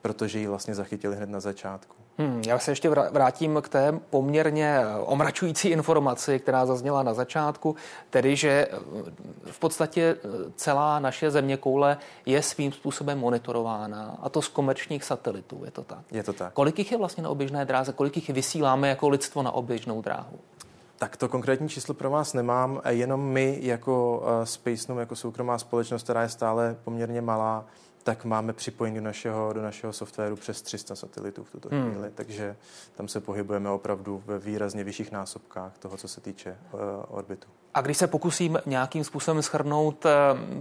protože 0.02 0.38
ji 0.38 0.46
vlastně 0.46 0.74
zachytili 0.74 1.16
hned 1.16 1.28
na 1.28 1.40
začátku. 1.40 2.07
Hmm, 2.20 2.42
já 2.46 2.58
se 2.58 2.70
ještě 2.70 2.90
vrátím 2.90 3.58
k 3.62 3.68
té 3.68 3.92
poměrně 4.10 4.78
omračující 5.00 5.68
informaci, 5.68 6.38
která 6.38 6.66
zazněla 6.66 7.02
na 7.02 7.14
začátku, 7.14 7.76
tedy, 8.10 8.36
že 8.36 8.50
eh, 8.50 8.76
v 9.50 9.58
podstatě 9.58 10.02
eh, 10.02 10.28
celá 10.56 10.98
naše 10.98 11.30
země 11.30 11.56
koule 11.56 11.98
je 12.26 12.42
svým 12.42 12.72
způsobem 12.72 13.18
monitorována, 13.18 14.18
a 14.22 14.28
to 14.28 14.42
z 14.42 14.48
komerčních 14.48 15.04
satelitů, 15.04 15.62
je 15.64 15.70
to 15.70 15.82
tak? 15.82 15.98
Je 16.12 16.22
to 16.22 16.32
tak. 16.32 16.52
Kolik 16.52 16.78
jich 16.78 16.92
je 16.92 16.98
vlastně 16.98 17.22
na 17.22 17.30
oběžné 17.30 17.64
dráze, 17.64 17.92
kolik 17.92 18.16
jich 18.16 18.30
vysíláme 18.30 18.88
jako 18.88 19.08
lidstvo 19.08 19.42
na 19.42 19.50
oběžnou 19.50 20.02
dráhu? 20.02 20.38
Tak 20.98 21.16
to 21.16 21.28
konkrétní 21.28 21.68
číslo 21.68 21.94
pro 21.94 22.10
vás 22.10 22.34
nemám, 22.34 22.80
jenom 22.88 23.20
my 23.20 23.58
jako 23.62 24.18
uh, 24.18 24.44
Space 24.44 24.92
jako 25.00 25.16
soukromá 25.16 25.58
společnost, 25.58 26.02
která 26.02 26.22
je 26.22 26.28
stále 26.28 26.76
poměrně 26.84 27.20
malá, 27.20 27.64
tak 28.02 28.24
máme 28.24 28.52
připojení 28.52 28.96
do 28.96 29.02
našeho, 29.02 29.52
do 29.52 29.62
našeho 29.62 29.92
softwaru 29.92 30.36
přes 30.36 30.62
300 30.62 30.96
satelitů 30.96 31.44
v 31.44 31.50
tuto 31.50 31.68
hmm. 31.72 31.90
chvíli, 31.90 32.10
takže 32.14 32.56
tam 32.96 33.08
se 33.08 33.20
pohybujeme 33.20 33.70
opravdu 33.70 34.22
ve 34.26 34.38
výrazně 34.38 34.84
vyšších 34.84 35.12
násobkách 35.12 35.78
toho, 35.78 35.96
co 35.96 36.08
se 36.08 36.20
týče 36.20 36.58
uh, 36.72 36.80
orbitu. 37.08 37.48
A 37.74 37.80
když 37.80 37.96
se 37.96 38.06
pokusím 38.06 38.58
nějakým 38.66 39.04
způsobem 39.04 39.42
schrnout 39.42 40.04
uh, 40.04 40.10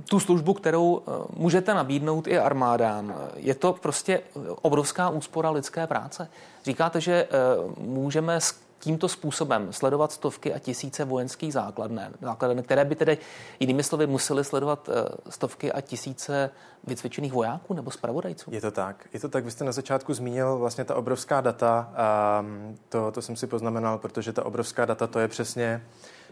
tu 0.09 0.19
službu, 0.19 0.53
kterou 0.53 0.93
uh, 0.93 1.13
můžete 1.33 1.73
nabídnout 1.73 2.27
i 2.27 2.39
armádám, 2.39 3.15
je 3.35 3.55
to 3.55 3.73
prostě 3.73 4.21
obrovská 4.61 5.09
úspora 5.09 5.49
lidské 5.49 5.87
práce. 5.87 6.29
Říkáte, 6.63 7.01
že 7.01 7.27
uh, 7.57 7.73
můžeme 7.77 8.39
tímto 8.79 9.07
způsobem 9.07 9.73
sledovat 9.73 10.11
stovky 10.11 10.53
a 10.53 10.59
tisíce 10.59 11.05
vojenských 11.05 11.53
základen, 11.53 12.13
základen, 12.21 12.63
které 12.63 12.85
by 12.85 12.95
tedy 12.95 13.17
jinými 13.59 13.83
slovy 13.83 14.07
museli 14.07 14.43
sledovat 14.43 14.89
eh, 14.89 15.31
stovky 15.31 15.71
a 15.71 15.81
tisíce 15.81 16.49
vycvičených 16.83 17.33
vojáků 17.33 17.73
nebo 17.73 17.91
zpravodajců. 17.91 18.51
Je 18.53 18.61
to 18.61 18.71
tak. 18.71 19.07
Je 19.13 19.19
to 19.19 19.29
tak. 19.29 19.45
Vy 19.45 19.51
jste 19.51 19.63
na 19.63 19.71
začátku 19.71 20.13
zmínil 20.13 20.57
vlastně 20.57 20.85
ta 20.85 20.95
obrovská 20.95 21.41
data. 21.41 21.91
A 21.95 22.45
to, 22.89 23.11
to 23.11 23.21
jsem 23.21 23.35
si 23.35 23.47
poznamenal, 23.47 23.97
protože 23.97 24.33
ta 24.33 24.45
obrovská 24.45 24.85
data 24.85 25.07
to 25.07 25.19
je 25.19 25.27
přesně 25.27 25.83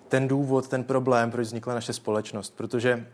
ten 0.08 0.28
důvod, 0.28 0.68
ten 0.68 0.84
problém, 0.84 1.32
proč 1.32 1.48
vznikla 1.48 1.74
naše 1.74 1.94
společnost. 1.94 2.54
Protože 2.56 3.08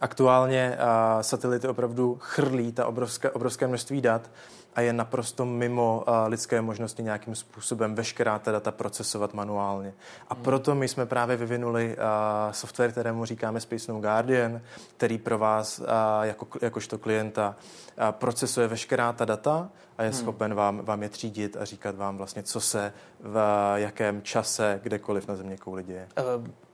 Aktuálně 0.00 0.78
uh, 0.78 1.22
satelity 1.22 1.68
opravdu 1.68 2.18
chrlí 2.20 2.72
ta 2.72 2.86
obrovské, 2.86 3.30
obrovské 3.30 3.66
množství 3.66 4.00
dat 4.00 4.30
a 4.74 4.80
je 4.80 4.92
naprosto 4.92 5.44
mimo 5.44 6.04
uh, 6.08 6.14
lidské 6.26 6.60
možnosti 6.60 7.02
nějakým 7.02 7.34
způsobem 7.34 7.94
veškerá 7.94 8.38
ta 8.38 8.52
data 8.52 8.70
procesovat 8.70 9.34
manuálně. 9.34 9.94
A 10.28 10.34
hmm. 10.34 10.42
proto 10.42 10.74
my 10.74 10.88
jsme 10.88 11.06
právě 11.06 11.36
vyvinuli 11.36 11.96
uh, 11.96 12.52
software, 12.52 12.92
kterému 12.92 13.24
říkáme 13.24 13.60
Space 13.60 13.92
No 13.92 14.00
Guardian, 14.00 14.60
který 14.96 15.18
pro 15.18 15.38
vás 15.38 15.78
uh, 15.78 15.86
jako, 16.22 16.46
jakožto 16.62 16.98
klienta 16.98 17.56
uh, 17.98 18.04
procesuje 18.10 18.68
veškerá 18.68 19.12
ta 19.12 19.24
data 19.24 19.68
a 19.98 20.02
je 20.02 20.10
hmm. 20.10 20.18
schopen 20.18 20.54
vám, 20.54 20.84
vám 20.84 21.02
je 21.02 21.08
třídit 21.08 21.56
a 21.56 21.64
říkat 21.64 21.96
vám 21.96 22.16
vlastně, 22.16 22.42
co 22.42 22.60
se 22.60 22.92
v 23.20 23.40
jakém 23.74 24.22
čase 24.22 24.80
kdekoliv 24.82 25.28
na 25.28 25.36
země 25.36 25.56
kouli 25.56 25.82
děje. 25.82 26.08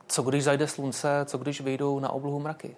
Co 0.07 0.21
když 0.21 0.43
zajde 0.43 0.67
slunce, 0.67 1.21
co 1.25 1.37
když 1.37 1.61
vyjdou 1.61 1.99
na 1.99 2.09
oblohu 2.09 2.39
mraky? 2.39 2.75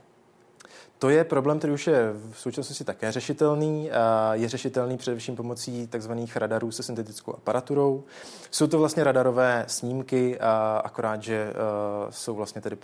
To 0.99 1.09
je 1.09 1.23
problém, 1.23 1.57
který 1.57 1.73
už 1.73 1.87
je 1.87 2.13
v 2.31 2.39
současnosti 2.39 2.83
také 2.83 3.11
řešitelný. 3.11 3.89
Je 4.31 4.49
řešitelný 4.49 4.97
především 4.97 5.35
pomocí 5.35 5.87
tzv. 5.87 6.11
radarů 6.35 6.71
se 6.71 6.83
syntetickou 6.83 7.33
aparaturou. 7.33 8.03
Jsou 8.51 8.67
to 8.67 8.79
vlastně 8.79 9.03
radarové 9.03 9.65
snímky, 9.67 10.39
akorát, 10.83 11.23
že 11.23 11.53
jsou 12.09 12.35
vlastně 12.35 12.61
tedy 12.61 12.77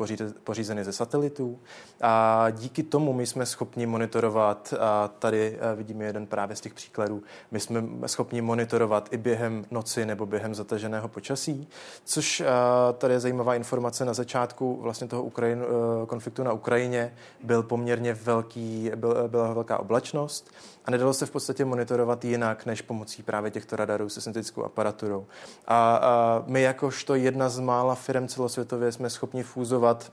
pořízeny 0.43 0.83
ze 0.83 0.91
satelitů. 0.91 1.59
A 2.01 2.47
díky 2.51 2.83
tomu 2.83 3.13
my 3.13 3.25
jsme 3.25 3.45
schopni 3.45 3.85
monitorovat, 3.85 4.73
a 4.79 5.07
tady 5.07 5.59
vidíme 5.75 6.05
jeden 6.05 6.27
právě 6.27 6.55
z 6.55 6.61
těch 6.61 6.73
příkladů, 6.73 7.23
my 7.51 7.59
jsme 7.59 7.83
schopni 8.05 8.41
monitorovat 8.41 9.07
i 9.11 9.17
během 9.17 9.65
noci 9.71 10.05
nebo 10.05 10.25
během 10.25 10.55
zataženého 10.55 11.07
počasí, 11.07 11.67
což 12.05 12.43
tady 12.97 13.13
je 13.13 13.19
zajímavá 13.19 13.55
informace 13.55 14.05
na 14.05 14.13
začátku 14.13 14.79
vlastně 14.81 15.07
toho 15.07 15.23
Ukrajin, 15.23 15.63
konfliktu 16.07 16.43
na 16.43 16.53
Ukrajině 16.53 17.13
byl 17.43 17.63
poměrně 17.63 18.04
poměrně 18.05 18.23
velký, 18.25 18.91
byl, 18.95 19.27
byla 19.27 19.53
velká 19.53 19.79
oblačnost 19.79 20.51
a 20.85 20.91
nedalo 20.91 21.13
se 21.13 21.25
v 21.25 21.31
podstatě 21.31 21.65
monitorovat 21.65 22.25
jinak, 22.25 22.65
než 22.65 22.81
pomocí 22.81 23.23
právě 23.23 23.51
těchto 23.51 23.75
radarů 23.75 24.09
se 24.09 24.21
syntetickou 24.21 24.63
aparaturou. 24.63 25.25
A, 25.67 25.95
a 25.95 26.43
my 26.47 26.61
jakožto 26.61 27.15
jedna 27.15 27.49
z 27.49 27.59
mála 27.59 27.95
firm 27.95 28.27
celosvětově 28.27 28.91
jsme 28.91 29.09
schopni 29.09 29.43
fúzovat 29.43 30.11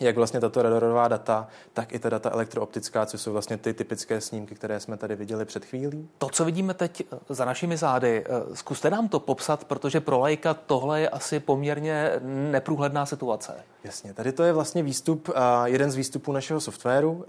jak 0.00 0.16
vlastně 0.16 0.40
tato 0.40 0.62
radarová 0.62 1.08
data, 1.08 1.48
tak 1.72 1.92
i 1.92 1.98
ta 1.98 2.08
data 2.08 2.30
elektrooptická, 2.30 3.06
což 3.06 3.20
jsou 3.20 3.32
vlastně 3.32 3.56
ty 3.56 3.74
typické 3.74 4.20
snímky, 4.20 4.54
které 4.54 4.80
jsme 4.80 4.96
tady 4.96 5.16
viděli 5.16 5.44
před 5.44 5.64
chvílí. 5.64 6.08
To, 6.18 6.28
co 6.28 6.44
vidíme 6.44 6.74
teď 6.74 7.02
eh, 7.12 7.16
za 7.28 7.44
našimi 7.44 7.76
zády, 7.76 8.24
eh, 8.26 8.56
zkuste 8.56 8.90
nám 8.90 9.08
to 9.08 9.20
popsat, 9.20 9.64
protože 9.64 10.00
pro 10.00 10.18
lajka 10.18 10.54
tohle 10.54 11.00
je 11.00 11.08
asi 11.08 11.40
poměrně 11.40 12.12
neprůhledná 12.50 13.06
situace. 13.06 13.54
Jasně, 13.84 14.14
tady 14.14 14.32
to 14.32 14.42
je 14.42 14.52
vlastně 14.52 14.82
výstup, 14.82 15.28
uh, 15.28 15.34
jeden 15.64 15.90
z 15.90 15.96
výstupů 15.96 16.32
našeho 16.32 16.60
softwaru. 16.60 17.24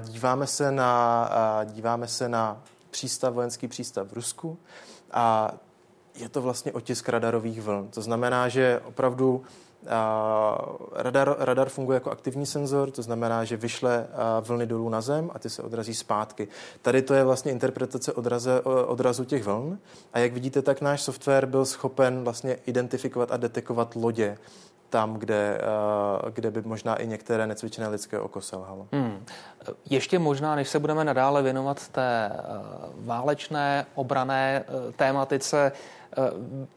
Díváme 0.00 0.46
se 0.46 0.72
na, 0.72 1.30
díváme 1.64 2.08
se 2.08 2.28
na 2.28 2.62
přístav, 2.90 3.34
vojenský 3.34 3.68
přístav 3.68 4.08
v 4.08 4.12
Rusku 4.12 4.58
a 5.10 5.52
je 6.14 6.28
to 6.28 6.42
vlastně 6.42 6.72
otisk 6.72 7.08
radarových 7.08 7.62
vln. 7.62 7.88
To 7.88 8.02
znamená, 8.02 8.48
že 8.48 8.80
opravdu 8.84 9.42
Radar, 10.92 11.36
radar 11.38 11.68
funguje 11.68 11.96
jako 11.96 12.10
aktivní 12.10 12.46
senzor, 12.46 12.90
to 12.90 13.02
znamená, 13.02 13.44
že 13.44 13.56
vyšle 13.56 14.06
vlny 14.40 14.66
dolů 14.66 14.88
na 14.88 15.00
zem 15.00 15.30
a 15.34 15.38
ty 15.38 15.50
se 15.50 15.62
odrazí 15.62 15.94
zpátky. 15.94 16.48
Tady 16.82 17.02
to 17.02 17.14
je 17.14 17.24
vlastně 17.24 17.52
interpretace 17.52 18.12
odraze, 18.12 18.60
odrazu 18.86 19.24
těch 19.24 19.44
vln 19.44 19.78
a 20.12 20.18
jak 20.18 20.32
vidíte, 20.32 20.62
tak 20.62 20.80
náš 20.80 21.02
software 21.02 21.46
byl 21.46 21.64
schopen 21.64 22.24
vlastně 22.24 22.56
identifikovat 22.66 23.32
a 23.32 23.36
detekovat 23.36 23.96
lodě 23.96 24.38
tam, 24.90 25.14
kde, 25.14 25.60
kde 26.32 26.50
by 26.50 26.62
možná 26.62 26.96
i 26.96 27.06
některé 27.06 27.46
necvičené 27.46 27.88
lidské 27.88 28.20
oko 28.20 28.40
selhalo. 28.40 28.86
Hmm. 28.92 29.24
Ještě 29.90 30.18
možná, 30.18 30.54
než 30.54 30.68
se 30.68 30.78
budeme 30.78 31.04
nadále 31.04 31.42
věnovat 31.42 31.88
té 31.88 32.32
válečné, 32.94 33.86
obrané 33.94 34.64
tématice, 34.96 35.72
Eh, 35.74 36.01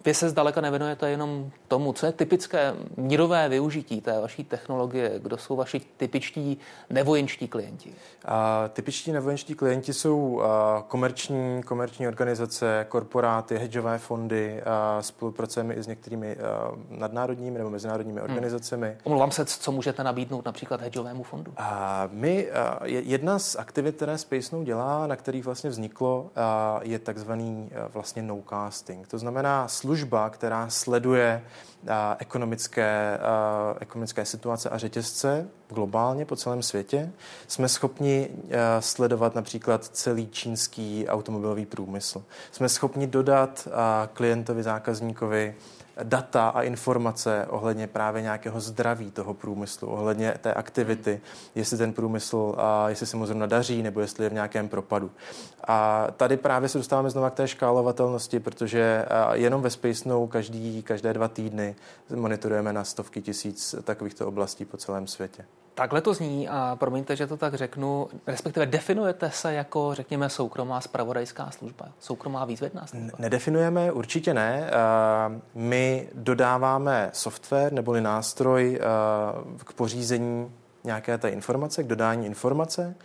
vy 0.06 0.14
se 0.14 0.30
zdaleka 0.30 0.62
nevěnujete 0.62 1.10
jenom 1.10 1.52
tomu, 1.68 1.94
co 1.94 2.06
je 2.06 2.12
typické 2.12 2.74
mírové 2.98 3.50
využití 3.50 4.02
té 4.02 4.22
vaší 4.22 4.44
technologie, 4.44 5.12
kdo 5.20 5.38
jsou 5.38 5.56
vaši 5.56 5.82
typičtí 5.98 6.58
nevojenští 6.90 7.48
klienti? 7.48 7.94
A, 8.26 8.68
typičtí 8.68 9.12
nevojenští 9.12 9.56
klienti 9.56 9.94
jsou 9.94 10.42
a, 10.42 10.84
komerční, 10.88 11.64
komerční 11.64 12.08
organizace, 12.08 12.86
korporáty, 12.90 13.58
hedžové 13.58 13.98
fondy, 13.98 14.62
a, 14.64 15.02
spolupracujeme 15.02 15.74
i 15.74 15.84
s 15.84 15.88
některými 15.88 16.36
a, 16.36 16.72
nadnárodními 16.90 17.58
nebo 17.58 17.70
mezinárodními 17.70 18.20
hmm. 18.20 18.30
organizacemi. 18.30 18.98
Omlouvám 19.04 19.32
se, 19.32 19.46
co 19.46 19.72
můžete 19.72 20.04
nabídnout 20.04 20.46
například 20.46 20.82
hedžovému 20.82 21.24
fondu? 21.24 21.54
A, 21.58 22.10
my, 22.12 22.52
a, 22.52 22.80
jedna 22.86 23.40
z 23.40 23.56
aktivit, 23.56 23.96
které 23.96 24.18
Space 24.18 24.58
dělá, 24.64 25.08
na 25.08 25.16
kterých 25.16 25.46
vlastně 25.46 25.70
vzniklo, 25.70 26.30
a, 26.36 26.80
je 26.84 27.00
takzvaný 27.00 27.70
a, 27.76 27.88
vlastně 27.88 28.22
no-casting. 28.22 29.08
To 29.08 29.25
znamená 29.26 29.68
služba, 29.68 30.30
která 30.30 30.70
sleduje 30.70 31.44
ekonomické, 32.20 33.20
ekonomické 33.80 34.26
situace 34.26 34.70
a 34.70 34.78
řetězce 34.78 35.48
globálně 35.70 36.26
po 36.26 36.36
celém 36.36 36.64
světě. 36.64 37.12
Jsme 37.48 37.70
schopni 37.70 38.30
sledovat 38.80 39.36
například 39.36 39.84
celý 39.86 40.28
čínský 40.28 41.08
automobilový 41.08 41.66
průmysl. 41.66 42.24
Jsme 42.52 42.70
schopni 42.70 43.08
dodat 43.08 43.68
klientovi, 44.14 44.64
zákazníkovi 44.64 45.56
data 46.04 46.50
a 46.50 46.62
informace 46.62 47.46
ohledně 47.50 47.88
právě 47.88 48.22
nějakého 48.22 48.60
zdraví 48.60 49.12
toho 49.12 49.34
průmyslu, 49.34 49.88
ohledně 49.88 50.34
té 50.42 50.54
aktivity, 50.54 51.22
jestli 51.56 51.78
ten 51.78 51.94
průmysl, 51.94 52.56
a 52.58 52.90
jestli 52.90 53.06
se 53.06 53.18
mu 53.18 53.26
zrovna 53.26 53.46
daří, 53.46 53.84
nebo 53.84 54.00
jestli 54.00 54.24
je 54.24 54.30
v 54.30 54.34
nějakém 54.34 54.70
propadu. 54.70 55.12
A 55.68 56.08
tady 56.18 56.38
právě 56.38 56.70
se 56.70 56.78
dostáváme 56.78 57.10
znova 57.10 57.30
k 57.30 57.34
té 57.34 57.48
škálovatelnosti, 57.48 58.40
protože 58.40 59.06
jenom 59.34 59.62
ve 59.62 59.70
Space 59.70 60.10
no 60.10 60.28
každý, 60.28 60.84
každé 60.84 61.14
dva 61.14 61.28
týdny 61.28 61.76
monitorujeme 62.16 62.74
na 62.74 62.84
stovky 62.84 63.22
tisíc 63.22 63.76
takovýchto 63.84 64.28
oblastí 64.28 64.66
po 64.66 64.78
celém 64.78 65.08
světě. 65.08 65.46
Takhle 65.76 66.02
to 66.02 66.14
zní 66.14 66.50
a 66.50 66.76
promiňte, 66.80 67.16
že 67.16 67.28
to 67.28 67.38
tak 67.38 67.54
řeknu, 67.54 68.08
respektive 68.28 68.66
definujete 68.66 69.32
se 69.32 69.54
jako, 69.54 69.94
řekněme, 69.94 70.30
soukromá 70.30 70.82
spravodajská 70.82 71.52
služba, 71.52 71.86
soukromá 72.00 72.46
výzvedná 72.46 72.88
služba? 72.88 73.18
Nedefinujeme, 73.20 73.92
určitě 73.92 74.34
ne. 74.34 74.70
My 75.56 75.85
dodáváme 76.14 77.10
software 77.14 77.74
neboli 77.74 78.02
nástroj 78.02 78.80
k 79.66 79.74
pořízení 79.74 80.52
nějaké 80.84 81.18
té 81.18 81.30
informace, 81.30 81.84
k 81.84 81.88
dodání 81.88 82.26
informace. 82.26 82.96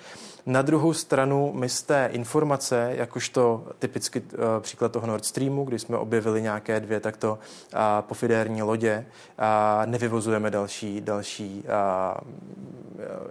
Na 0.47 0.63
druhou 0.63 0.93
stranu 0.93 1.53
my 1.55 1.69
z 1.69 1.83
té 1.83 2.09
informace, 2.13 2.93
jakožto 2.97 3.67
typicky 3.79 4.21
uh, 4.21 4.39
příklad 4.61 4.93
toho 4.93 5.07
Nord 5.07 5.25
Streamu, 5.25 5.65
kdy 5.65 5.79
jsme 5.79 5.97
objevili 5.97 6.43
nějaké 6.43 6.81
dvě 6.81 7.01
takto 7.01 7.33
uh, 7.33 7.81
pofidérní 8.01 8.63
lodě, 8.63 9.07
nevyvozujeme 9.87 10.51
další, 10.51 11.01
další 11.01 11.65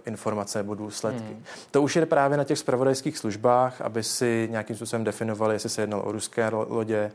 informace 0.06 0.58
nebo 0.58 0.74
důsledky. 0.74 1.32
Hmm. 1.32 1.44
To 1.70 1.82
už 1.82 1.96
je 1.96 2.06
právě 2.06 2.36
na 2.38 2.44
těch 2.44 2.58
spravodajských 2.58 3.18
službách, 3.18 3.80
aby 3.80 4.02
si 4.02 4.48
nějakým 4.50 4.76
způsobem 4.76 5.04
definovali, 5.04 5.54
jestli 5.54 5.68
se 5.68 5.82
jednalo 5.82 6.02
o 6.02 6.12
ruské 6.12 6.48
lodě, 6.48 7.12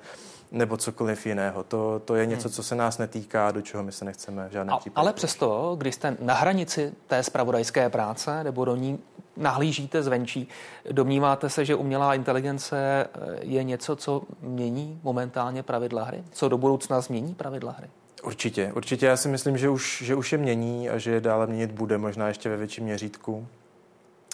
nebo 0.56 0.78
cokoliv 0.78 1.26
jiného. 1.26 1.64
To, 1.64 2.02
to 2.06 2.16
je 2.16 2.26
něco, 2.26 2.48
hmm. 2.48 2.54
co 2.54 2.64
se 2.64 2.76
nás 2.76 2.98
netýká, 2.98 3.52
do 3.52 3.62
čeho 3.62 3.84
my 3.84 3.92
se 3.92 4.06
nechceme 4.06 4.50
v 4.50 4.52
žádném 4.52 4.78
případě. 4.80 5.02
Ale 5.02 5.14
přesto, 5.14 5.76
když 5.78 5.96
jste 5.96 6.18
na 6.20 6.34
hranici 6.34 6.94
té 7.08 7.24
spravodajské 7.24 7.90
práce 7.90 8.44
nebo 8.44 8.66
do 8.66 8.76
ní 8.76 9.00
nahlížíte 9.38 10.04
zvenčí, 10.04 10.48
domníváte 10.92 11.50
se, 11.50 11.66
že 11.66 11.76
umělá 11.76 12.16
inteligence 12.16 12.78
eh, 12.78 13.38
je 13.42 13.64
něco, 13.64 13.96
co 13.96 14.22
mění 14.42 15.00
momentálně 15.04 15.64
pravidla 15.64 16.04
hry? 16.04 16.24
Co 16.32 16.50
do 16.50 16.58
budoucna 16.58 17.02
změní 17.02 17.34
pravidla 17.34 17.72
hry? 17.78 17.88
Určitě, 18.24 18.72
určitě. 18.76 19.06
Já 19.06 19.18
si 19.18 19.28
myslím, 19.28 19.58
že 19.58 19.70
už, 19.70 20.04
že 20.06 20.16
už 20.16 20.32
je 20.32 20.38
mění 20.38 20.90
a 20.90 20.98
že 20.98 21.12
je 21.12 21.22
dále 21.22 21.48
měnit 21.48 21.72
bude, 21.72 21.98
možná 21.98 22.28
ještě 22.28 22.50
ve 22.50 22.58
větším 22.58 22.84
měřítku. 22.84 23.48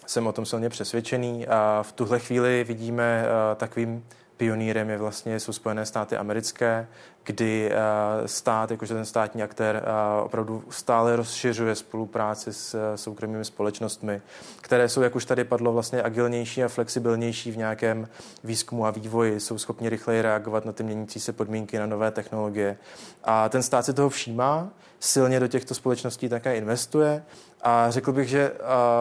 Jsem 0.06 0.28
o 0.28 0.32
tom 0.32 0.46
silně 0.46 0.70
přesvědčený 0.70 1.48
a 1.48 1.84
v 1.84 1.92
tuhle 1.92 2.20
chvíli 2.20 2.63
vidíme 2.63 3.24
uh, 3.24 3.56
takovým 3.56 4.04
pionýrem 4.41 4.89
je 4.89 4.98
vlastně, 4.98 5.39
jsou 5.39 5.53
Spojené 5.53 5.86
státy 5.86 6.17
americké, 6.17 6.88
kdy 7.24 7.71
eh, 7.71 8.27
stát, 8.27 8.71
jakože 8.71 8.93
ten 8.93 9.05
státní 9.05 9.43
aktér, 9.43 9.83
eh, 9.83 10.21
opravdu 10.21 10.63
stále 10.69 11.15
rozšiřuje 11.15 11.75
spolupráci 11.75 12.53
s 12.53 12.74
eh, 12.74 12.98
soukromými 12.98 13.45
společnostmi, 13.45 14.21
které 14.62 14.89
jsou, 14.89 15.01
jak 15.01 15.15
už 15.15 15.25
tady 15.25 15.43
padlo, 15.43 15.74
vlastně 15.74 16.03
agilnější 16.03 16.63
a 16.63 16.67
flexibilnější 16.67 17.51
v 17.51 17.57
nějakém 17.57 18.07
výzkumu 18.43 18.86
a 18.86 18.91
vývoji, 18.91 19.39
jsou 19.39 19.57
schopni 19.57 19.89
rychleji 19.89 20.21
reagovat 20.21 20.65
na 20.65 20.71
ty 20.71 20.83
měnící 20.83 21.19
se 21.19 21.33
podmínky, 21.33 21.79
na 21.79 21.86
nové 21.86 22.12
technologie. 22.12 22.77
A 23.24 23.50
ten 23.50 23.63
stát 23.63 23.86
si 23.86 23.93
toho 23.93 24.10
všímá, 24.10 24.69
silně 25.03 25.39
do 25.39 25.48
těchto 25.48 25.74
společností 25.74 26.29
také 26.29 26.55
investuje 26.55 27.24
a 27.62 27.91
řekl 27.91 28.12
bych, 28.12 28.29
že 28.29 28.51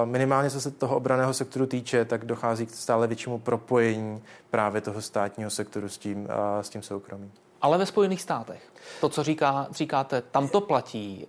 minimálně 0.05 0.51
co 0.51 0.61
se 0.61 0.71
toho 0.71 0.97
obraného 0.97 1.35
sektoru 1.35 1.67
týče, 1.67 2.05
tak 2.05 2.25
dochází 2.25 2.67
k 2.67 2.71
stále 2.71 3.07
většímu 3.07 3.39
propojení 3.39 4.23
právě 4.51 4.81
toho 4.81 5.03
státního 5.03 5.51
sektoru 5.51 5.89
s 5.89 5.99
tím, 5.99 6.29
s 6.61 6.69
tím 6.69 6.83
soukromým. 6.83 7.33
Ale 7.63 7.79
ve 7.79 7.87
Spojených 7.87 8.23
státech, 8.23 8.63
to, 9.01 9.09
co 9.09 9.23
říká, 9.23 9.67
říkáte, 9.71 10.23
tam 10.23 10.49
to 10.49 10.61
platí, 10.61 11.27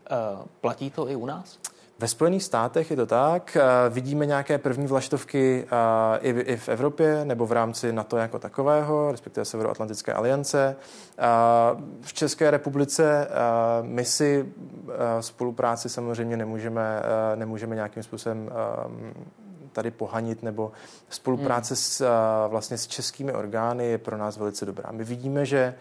platí 0.62 0.92
to 0.92 1.10
i 1.10 1.16
u 1.16 1.25
nás? 1.25 1.60
Ve 2.01 2.08
Spojených 2.08 2.43
státech 2.43 2.91
je 2.91 2.98
to 2.98 3.05
tak. 3.05 3.58
Vidíme 3.89 4.25
nějaké 4.25 4.58
první 4.58 4.88
vlaštovky 4.88 5.67
i 6.22 6.58
v 6.58 6.70
Evropě 6.70 7.25
nebo 7.25 7.46
v 7.46 7.51
rámci 7.51 7.93
NATO 7.93 8.17
jako 8.17 8.39
takového, 8.39 9.12
respektive 9.12 9.46
Severoatlantické 9.46 10.13
aliance. 10.13 10.75
V 12.01 12.13
České 12.13 12.51
republice 12.51 13.27
my 13.81 14.05
si 14.05 14.53
spolupráci 15.20 15.89
samozřejmě 15.89 16.38
nemůžeme, 16.38 17.01
nemůžeme 17.36 17.75
nějakým 17.75 18.03
způsobem 18.03 18.50
tady 19.72 19.91
pohanit 19.91 20.43
nebo 20.43 20.72
spolupráce 21.10 21.74
hmm. 21.74 21.81
s, 21.81 22.05
vlastně 22.48 22.77
s 22.77 22.88
českými 22.88 23.34
orgány 23.34 23.86
je 23.86 23.98
pro 23.98 24.17
nás 24.17 24.38
velice 24.38 24.65
dobrá. 24.65 24.91
My 24.91 25.03
vidíme, 25.03 25.46
že, 25.46 25.75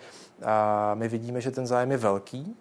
my 0.94 1.08
vidíme, 1.08 1.40
že 1.40 1.50
ten 1.50 1.66
zájem 1.66 1.90
je 1.90 1.96
velký, 1.96 2.56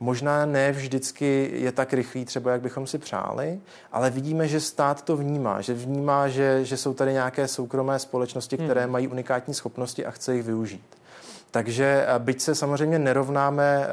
Možná 0.00 0.46
ne 0.46 0.72
vždycky 0.72 1.50
je 1.54 1.72
tak 1.72 1.92
rychlý 1.92 2.24
třeba, 2.24 2.50
jak 2.52 2.60
bychom 2.60 2.86
si 2.86 2.98
přáli, 2.98 3.60
ale 3.92 4.10
vidíme, 4.10 4.48
že 4.48 4.60
stát 4.60 5.02
to 5.02 5.16
vnímá, 5.16 5.60
že 5.60 5.74
vnímá, 5.74 6.28
že, 6.28 6.64
že 6.64 6.76
jsou 6.76 6.94
tady 6.94 7.12
nějaké 7.12 7.48
soukromé 7.48 7.98
společnosti, 7.98 8.56
hmm. 8.56 8.66
které 8.66 8.82
hmm. 8.82 8.92
mají 8.92 9.08
unikátní 9.08 9.54
schopnosti 9.54 10.06
a 10.06 10.10
chce 10.10 10.34
jich 10.34 10.44
využít. 10.44 10.96
Takže 11.50 12.06
byť 12.18 12.40
se 12.40 12.54
samozřejmě 12.54 12.98
nerovnáme 12.98 13.86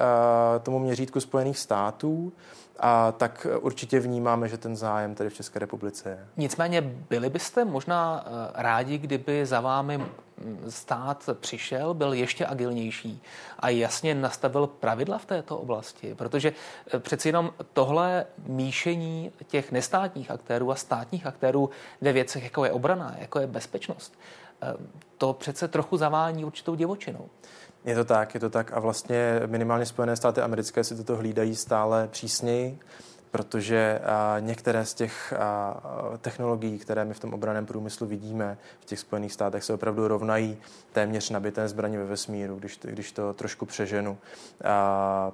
tomu 0.64 0.80
měřítku 0.80 1.20
Spojených 1.20 1.60
států, 1.60 2.34
a 2.80 3.12
tak 3.12 3.48
určitě 3.60 4.00
vnímáme, 4.00 4.48
že 4.48 4.58
ten 4.58 4.76
zájem 4.76 5.16
tady 5.16 5.30
v 5.30 5.34
České 5.34 5.60
republice 5.60 6.10
je. 6.10 6.20
Nicméně 6.38 6.82
byli 6.82 7.30
byste 7.30 7.66
možná 7.66 8.26
rádi, 8.56 8.98
kdyby 8.98 9.46
za 9.46 9.62
vámi 9.62 10.06
stát 10.70 11.30
přišel, 11.40 11.94
byl 11.94 12.14
ještě 12.14 12.46
agilnější 12.46 13.22
a 13.60 13.70
jasně 13.70 14.16
nastavil 14.16 14.68
pravidla 14.68 15.18
v 15.18 15.26
této 15.26 15.58
oblasti, 15.58 16.16
protože 16.16 16.54
eh, 16.94 17.00
přeci 17.00 17.30
jenom 17.30 17.54
tohle 17.74 18.26
míšení 18.48 19.32
těch 19.48 19.72
nestátních 19.72 20.32
aktérů 20.32 20.72
a 20.72 20.76
státních 20.76 21.26
aktérů 21.26 21.70
ve 22.02 22.14
věcech, 22.14 22.44
jako 22.44 22.66
je 22.66 22.72
obrana, 22.72 23.16
jako 23.20 23.40
je 23.40 23.48
bezpečnost, 23.48 24.14
eh, 24.62 24.74
to 25.18 25.34
přece 25.34 25.68
trochu 25.68 25.98
zavání 25.98 26.46
určitou 26.46 26.76
divočinou. 26.76 27.30
Je 27.86 27.96
to 27.96 28.06
tak, 28.06 28.34
je 28.34 28.40
to 28.40 28.50
tak 28.50 28.74
a 28.74 28.80
vlastně 28.80 29.42
minimálně 29.46 29.86
Spojené 29.86 30.16
státy 30.16 30.42
americké 30.42 30.84
si 30.84 30.96
toto 30.96 31.16
hlídají 31.16 31.56
stále 31.56 32.08
přísněji 32.08 32.80
protože 33.36 34.02
některé 34.40 34.86
z 34.86 34.94
těch 34.94 35.34
technologií, 36.22 36.80
které 36.80 37.06
my 37.06 37.14
v 37.14 37.20
tom 37.20 37.34
obraném 37.34 37.66
průmyslu 37.66 38.08
vidíme 38.08 38.58
v 38.80 38.86
těch 38.86 39.00
Spojených 39.00 39.34
státech, 39.34 39.64
se 39.64 39.74
opravdu 39.74 40.08
rovnají 40.08 40.58
téměř 40.94 41.30
nabité 41.30 41.68
zbraně 41.68 41.98
ve 41.98 42.06
vesmíru, 42.06 42.56
když 42.56 42.78
to, 42.78 42.88
když 42.88 43.12
to 43.12 43.34
trošku 43.34 43.66
přeženu. 43.66 44.18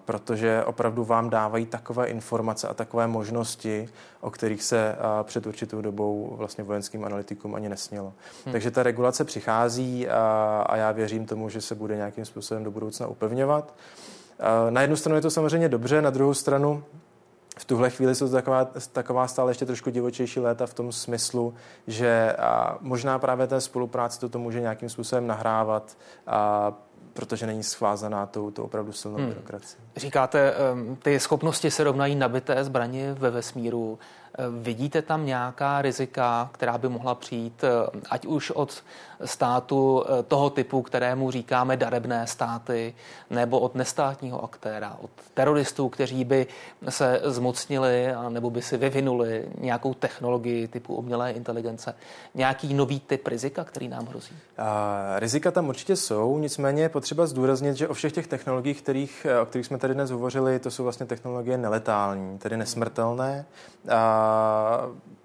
Protože 0.06 0.64
opravdu 0.66 1.06
vám 1.06 1.30
dávají 1.30 1.66
takové 1.66 2.08
informace 2.08 2.68
a 2.68 2.74
takové 2.74 3.08
možnosti, 3.08 3.90
o 4.22 4.32
kterých 4.32 4.64
se 4.64 4.96
před 5.24 5.46
určitou 5.46 5.82
dobou 5.82 6.34
vlastně 6.38 6.64
vojenským 6.64 7.06
analytikům 7.06 7.56
ani 7.56 7.70
nesnělo. 7.70 8.14
Hmm. 8.46 8.52
Takže 8.52 8.72
ta 8.72 8.84
regulace 8.84 9.26
přichází 9.26 10.08
a, 10.08 10.76
já 10.76 10.92
věřím 10.92 11.26
tomu, 11.26 11.50
že 11.50 11.62
se 11.62 11.76
bude 11.76 11.96
nějakým 11.96 12.26
způsobem 12.26 12.64
do 12.64 12.72
budoucna 12.72 13.08
upevňovat. 13.08 13.74
Na 14.70 14.82
jednu 14.82 14.96
stranu 14.96 15.16
je 15.16 15.22
to 15.22 15.32
samozřejmě 15.32 15.70
dobře, 15.70 16.02
na 16.02 16.10
druhou 16.10 16.34
stranu 16.34 16.84
tuhle 17.72 17.90
chvíli 17.90 18.16
jsou 18.16 18.28
to 18.28 18.34
taková, 18.34 18.66
taková 18.92 19.28
stále 19.28 19.52
ještě 19.52 19.66
trošku 19.66 19.90
divočejší 19.90 20.40
léta 20.40 20.66
v 20.66 20.74
tom 20.74 20.92
smyslu, 20.92 21.54
že 21.88 22.34
a 22.34 22.78
možná 22.82 23.20
právě 23.20 23.48
té 23.48 23.62
spolupráci 23.62 24.20
toto 24.20 24.40
může 24.40 24.62
nějakým 24.62 24.90
způsobem 24.90 25.28
nahrávat, 25.28 25.98
a, 26.28 26.74
protože 27.14 27.48
není 27.48 27.64
schvázaná 27.64 28.26
tou, 28.26 28.52
tou 28.52 28.64
opravdu 28.64 28.92
silnou 28.92 29.18
hmm. 29.18 29.28
byrokracií. 29.28 29.84
Říkáte, 29.96 30.54
ty 31.02 31.20
schopnosti 31.20 31.72
se 31.72 31.84
rovnají 31.84 32.16
nabité 32.16 32.64
zbraně 32.64 33.14
ve 33.14 33.30
vesmíru. 33.30 34.00
Vidíte 34.62 35.02
tam 35.02 35.26
nějaká 35.26 35.82
rizika, 35.82 36.50
která 36.52 36.78
by 36.78 36.90
mohla 36.90 37.16
přijít, 37.16 37.64
ať 38.10 38.26
už 38.26 38.52
od 38.52 38.84
státu 39.26 40.04
eh, 40.04 40.24
toho 40.24 40.50
typu, 40.50 40.82
kterému 40.82 41.32
říkáme 41.32 41.78
darebné 41.78 42.28
státy, 42.28 42.94
nebo 43.30 43.60
od 43.60 43.76
nestátního 43.76 44.44
aktéra, 44.44 44.98
od 45.02 45.10
teroristů, 45.34 45.90
kteří 45.90 46.24
by 46.24 46.48
se 46.90 47.22
zmocnili 47.24 48.08
nebo 48.30 48.50
by 48.50 48.62
si 48.62 48.78
vyvinuli 48.78 49.46
nějakou 49.58 49.94
technologii 49.94 50.68
typu 50.68 50.96
umělé 50.96 51.32
inteligence. 51.32 51.96
Nějaký 52.36 52.74
nový 52.74 53.00
typ 53.00 53.28
rizika, 53.28 53.64
který 53.64 53.88
nám 53.88 54.06
hrozí? 54.06 54.36
A, 54.58 55.20
rizika 55.20 55.52
tam 55.52 55.70
určitě 55.70 55.96
jsou, 55.96 56.38
nicméně 56.40 56.82
je 56.82 56.90
potřeba 56.90 57.26
zdůraznit, 57.26 57.78
že 57.78 57.88
o 57.88 57.94
všech 57.94 58.14
těch 58.14 58.28
technologiích, 58.28 58.82
kterých, 58.82 59.28
o 59.42 59.46
kterých 59.46 59.66
jsme 59.66 59.78
tady 59.78 59.94
dnes 59.94 60.12
hovořili, 60.12 60.60
to 60.60 60.72
jsou 60.72 60.84
vlastně 60.84 61.06
technologie 61.06 61.58
neletální, 61.58 62.38
tedy 62.38 62.58
nesmrtelné. 62.58 63.46
A 63.90 64.21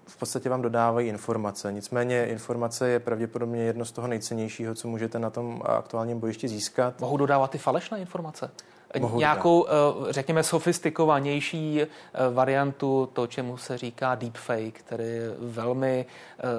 v 0.07 0.17
podstatě 0.17 0.49
vám 0.49 0.61
dodávají 0.61 1.07
informace. 1.07 1.73
Nicméně 1.73 2.25
informace 2.25 2.89
je 2.89 2.99
pravděpodobně 2.99 3.63
jedno 3.63 3.85
z 3.85 3.91
toho 3.91 4.07
nejcennějšího, 4.07 4.75
co 4.75 4.87
můžete 4.87 5.19
na 5.19 5.29
tom 5.29 5.61
aktuálním 5.65 6.19
bojišti 6.19 6.47
získat. 6.47 7.01
Mohou 7.01 7.17
dodávat 7.17 7.51
ty 7.51 7.57
falešné 7.57 7.99
informace? 7.99 8.51
Mohu 8.99 9.19
nějakou, 9.19 9.65
dát. 9.65 9.73
Eh, 10.09 10.13
řekněme, 10.13 10.43
sofistikovanější 10.43 11.81
eh, 11.81 11.87
variantu, 12.33 13.09
to, 13.13 13.27
čemu 13.27 13.57
se 13.57 13.77
říká 13.77 14.15
deepfake, 14.15 14.83
tedy 14.83 15.19
velmi 15.39 16.05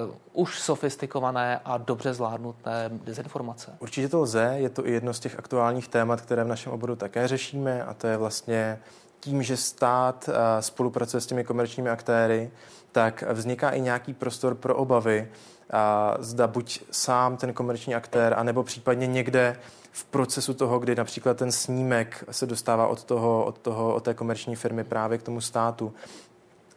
uh, 0.07 0.15
už 0.33 0.59
sofistikované 0.59 1.59
a 1.65 1.77
dobře 1.77 2.13
zvládnuté 2.13 2.89
dezinformace. 3.03 3.75
Určitě 3.79 4.09
to 4.09 4.21
lze, 4.21 4.53
je 4.57 4.69
to 4.69 4.87
i 4.87 4.91
jedno 4.91 5.13
z 5.13 5.19
těch 5.19 5.39
aktuálních 5.39 5.87
témat, 5.87 6.21
které 6.21 6.43
v 6.43 6.47
našem 6.47 6.71
oboru 6.71 6.95
také 6.95 7.27
řešíme 7.27 7.83
a 7.83 7.93
to 7.93 8.07
je 8.07 8.17
vlastně 8.17 8.79
tím, 9.19 9.43
že 9.43 9.57
stát 9.57 10.29
spolupracuje 10.59 11.21
s 11.21 11.25
těmi 11.25 11.43
komerčními 11.43 11.89
aktéry, 11.89 12.51
tak 12.91 13.23
vzniká 13.31 13.69
i 13.69 13.81
nějaký 13.81 14.13
prostor 14.13 14.55
pro 14.55 14.75
obavy, 14.75 15.27
a 15.71 16.15
zda 16.19 16.47
buď 16.47 16.81
sám 16.91 17.37
ten 17.37 17.53
komerční 17.53 17.95
aktér, 17.95 18.33
anebo 18.37 18.63
případně 18.63 19.07
někde 19.07 19.59
v 19.91 20.05
procesu 20.05 20.53
toho, 20.53 20.79
kdy 20.79 20.95
například 20.95 21.37
ten 21.37 21.51
snímek 21.51 22.23
se 22.31 22.45
dostává 22.45 22.87
od, 22.87 23.03
toho, 23.03 23.45
od, 23.45 23.57
toho, 23.57 23.95
od 23.95 24.03
té 24.03 24.13
komerční 24.13 24.55
firmy 24.55 24.83
právě 24.83 25.17
k 25.17 25.23
tomu 25.23 25.41
státu, 25.41 25.93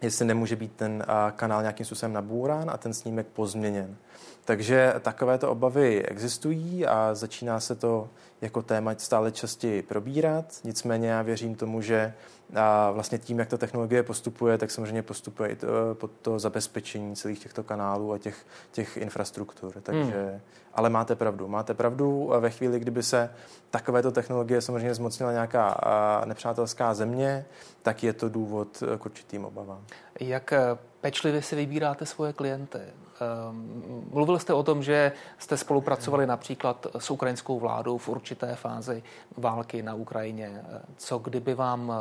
jestli 0.03 0.25
nemůže 0.25 0.57
být 0.57 0.73
ten 0.77 1.05
kanál 1.37 1.61
nějakým 1.61 1.87
způsobem 1.87 2.13
nabůrán 2.13 2.71
a 2.71 2.77
ten 2.77 2.95
snímek 2.95 3.27
pozměněn. 3.27 3.97
Takže 4.45 4.95
takovéto 5.01 5.51
obavy 5.51 6.07
existují 6.07 6.87
a 6.87 7.15
začíná 7.15 7.61
se 7.61 7.75
to 7.75 8.09
jako 8.41 8.63
téma 8.63 8.95
stále 8.99 9.33
častěji 9.33 9.83
probírat. 9.83 10.45
Nicméně 10.65 11.09
já 11.09 11.23
věřím 11.23 11.55
tomu, 11.55 11.81
že 11.81 12.15
a 12.55 12.91
vlastně 12.91 13.19
tím, 13.19 13.39
jak 13.39 13.49
ta 13.49 13.57
technologie 13.57 14.03
postupuje, 14.03 14.59
tak 14.59 14.71
samozřejmě 14.71 15.03
postupuje 15.03 15.51
i 15.51 15.57
to, 15.57 15.67
pod 15.95 16.11
to 16.23 16.39
zabezpečení 16.39 17.17
celých 17.17 17.39
těchto 17.39 17.63
kanálů 17.63 18.13
a 18.13 18.19
těch, 18.19 18.47
těch 18.73 18.97
infrastruktur. 18.97 19.73
Takže, 19.83 20.31
hmm. 20.31 20.41
Ale 20.75 20.91
máte 20.91 21.15
pravdu. 21.15 21.49
Máte 21.49 21.75
pravdu 21.75 22.33
ve 22.41 22.51
chvíli, 22.51 22.81
kdyby 22.81 23.03
se 23.03 23.31
takovéto 23.71 24.13
technologie 24.13 24.61
samozřejmě 24.61 24.95
zmocnila 24.95 25.33
nějaká 25.33 25.81
nepřátelská 26.25 26.95
země, 26.95 27.45
tak 27.83 28.03
je 28.03 28.13
to 28.13 28.29
důvod 28.29 28.83
k 28.99 29.07
určitým 29.07 29.45
obavám. 29.45 29.85
Jak 30.29 30.53
pečlivě 31.01 31.43
si 31.43 31.57
vybíráte 31.57 32.07
svoje 32.07 32.33
klienty? 32.33 32.79
Ehm, 32.79 33.83
mluvil 34.11 34.39
jste 34.39 34.53
o 34.55 34.63
tom, 34.63 34.83
že 34.83 35.13
jste 35.39 35.57
spolupracovali 35.57 36.27
například 36.27 36.87
s 36.99 37.11
ukrajinskou 37.11 37.59
vládou 37.59 37.99
v 37.99 38.09
určité 38.09 38.55
fázi 38.55 39.03
války 39.37 39.83
na 39.83 39.95
Ukrajině. 39.95 40.63
Co 40.97 41.19
kdyby 41.19 41.55
vám 41.55 41.93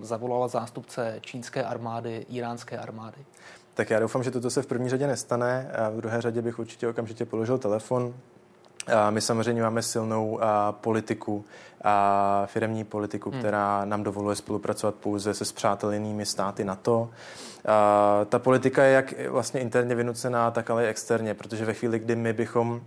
zavolala 0.00 0.48
zástupce 0.48 1.18
čínské 1.20 1.64
armády, 1.64 2.26
iránské 2.28 2.78
armády? 2.78 3.18
Tak 3.74 3.90
já 3.90 4.00
doufám, 4.00 4.22
že 4.22 4.30
toto 4.30 4.50
se 4.50 4.62
v 4.62 4.66
první 4.66 4.88
řadě 4.88 5.06
nestane. 5.06 5.70
V 5.90 5.96
druhé 5.96 6.22
řadě 6.22 6.42
bych 6.42 6.58
určitě 6.58 6.88
okamžitě 6.88 7.24
položil 7.24 7.58
telefon, 7.58 8.14
my 9.10 9.20
samozřejmě 9.20 9.62
máme 9.62 9.82
silnou 9.82 10.40
politiku, 10.70 11.44
firemní 12.46 12.84
politiku, 12.84 13.30
hmm. 13.30 13.38
která 13.38 13.84
nám 13.84 14.02
dovoluje 14.02 14.36
spolupracovat 14.36 14.94
pouze 14.94 15.34
se 15.34 15.44
spřátelenými 15.44 16.26
státy 16.26 16.64
NATO. 16.64 17.10
Ta 18.28 18.38
politika 18.38 18.84
je 18.84 18.92
jak 18.92 19.28
vlastně 19.28 19.60
interně 19.60 19.94
vynucená, 19.94 20.50
tak 20.50 20.70
ale 20.70 20.84
i 20.84 20.88
externě, 20.88 21.34
protože 21.34 21.64
ve 21.64 21.74
chvíli, 21.74 21.98
kdy 21.98 22.16
my 22.16 22.32
bychom 22.32 22.80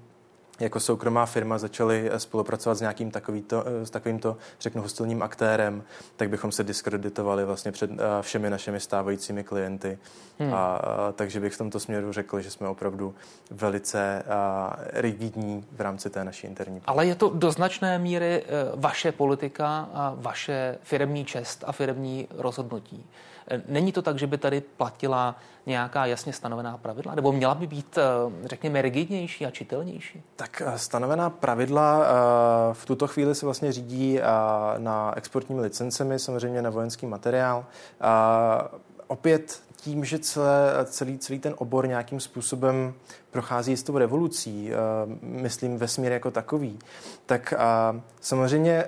jako 0.61 0.79
soukromá 0.79 1.25
firma 1.25 1.57
začali 1.57 2.09
eh, 2.11 2.19
spolupracovat 2.19 2.75
s 2.75 2.81
nějakým 2.81 3.11
takovýto, 3.11 3.63
eh, 3.67 3.85
s 3.85 3.89
takovýmto, 3.89 4.37
řeknu, 4.59 4.81
hostilním 4.81 5.23
aktérem, 5.23 5.83
tak 6.15 6.29
bychom 6.29 6.51
se 6.51 6.63
diskreditovali 6.63 7.45
vlastně 7.45 7.71
před 7.71 7.91
eh, 7.91 7.97
všemi 8.21 8.49
našimi 8.49 8.79
stávajícími 8.79 9.43
klienty. 9.43 9.97
Hmm. 10.39 10.53
A, 10.53 10.57
a, 10.57 11.11
takže 11.11 11.39
bych 11.39 11.53
v 11.53 11.57
tomto 11.57 11.79
směru 11.79 12.11
řekl, 12.11 12.41
že 12.41 12.51
jsme 12.51 12.67
opravdu 12.67 13.15
velice 13.51 14.23
a, 14.23 14.75
rigidní 14.93 15.65
v 15.71 15.81
rámci 15.81 16.09
té 16.09 16.23
naší 16.23 16.47
interní. 16.47 16.81
Ale 16.85 17.05
je 17.05 17.15
to 17.15 17.29
do 17.29 17.51
značné 17.51 17.99
míry 17.99 18.43
vaše 18.75 19.11
politika 19.11 19.89
a 19.93 20.13
vaše 20.17 20.77
firmní 20.83 21.25
čest 21.25 21.63
a 21.67 21.71
firmní 21.71 22.27
rozhodnutí. 22.37 23.05
Není 23.67 23.91
to 23.91 24.01
tak, 24.01 24.19
že 24.19 24.27
by 24.27 24.37
tady 24.37 24.61
platila 24.61 25.35
nějaká 25.65 26.05
jasně 26.05 26.33
stanovená 26.33 26.77
pravidla? 26.77 27.15
Nebo 27.15 27.31
měla 27.31 27.55
by 27.55 27.67
být, 27.67 27.97
eh, 27.97 28.47
řekněme, 28.47 28.81
rigidnější 28.81 29.45
a 29.45 29.51
čitelnější? 29.51 30.23
Tak 30.35 30.61
eh, 30.65 30.77
stanovená 30.77 31.29
pravidla 31.29 32.03
eh, 32.03 32.73
v 32.73 32.85
tuto 32.85 33.07
chvíli 33.07 33.35
se 33.35 33.45
vlastně 33.45 33.71
řídí 33.71 34.19
na 34.77 35.13
exportními 35.17 35.61
licencemi, 35.61 36.19
samozřejmě 36.19 36.61
na 36.61 36.69
vojenský 36.69 37.05
materiál. 37.05 37.65
opět 39.07 39.61
tím, 39.75 40.05
že 40.05 40.19
celé, 40.19 40.73
celý, 40.85 41.17
celý 41.17 41.39
ten 41.39 41.53
obor 41.57 41.87
nějakým 41.87 42.19
způsobem 42.19 42.93
prochází 43.31 43.77
s 43.77 43.83
tou 43.83 43.97
revolucí, 43.97 44.71
myslím 45.21 45.77
vesmír 45.77 46.11
jako 46.11 46.31
takový, 46.31 46.79
tak 47.25 47.53
samozřejmě 48.21 48.85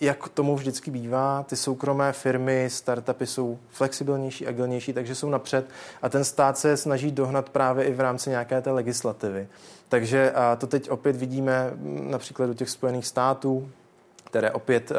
jak 0.00 0.28
tomu 0.28 0.56
vždycky 0.56 0.90
bývá, 0.90 1.42
ty 1.42 1.56
soukromé 1.56 2.12
firmy, 2.12 2.70
startupy 2.70 3.26
jsou 3.26 3.58
flexibilnější, 3.68 4.46
agilnější, 4.46 4.92
takže 4.92 5.14
jsou 5.14 5.30
napřed 5.30 5.66
a 6.02 6.08
ten 6.08 6.24
stát 6.24 6.58
se 6.58 6.76
snaží 6.76 7.10
dohnat 7.10 7.48
právě 7.48 7.84
i 7.84 7.94
v 7.94 8.00
rámci 8.00 8.30
nějaké 8.30 8.62
té 8.62 8.70
legislativy. 8.70 9.48
Takže 9.88 10.32
a 10.32 10.56
to 10.56 10.66
teď 10.66 10.90
opět 10.90 11.16
vidíme 11.16 11.72
například 12.00 12.50
u 12.50 12.54
těch 12.54 12.70
Spojených 12.70 13.06
států, 13.06 13.70
které 14.24 14.50
opět 14.50 14.92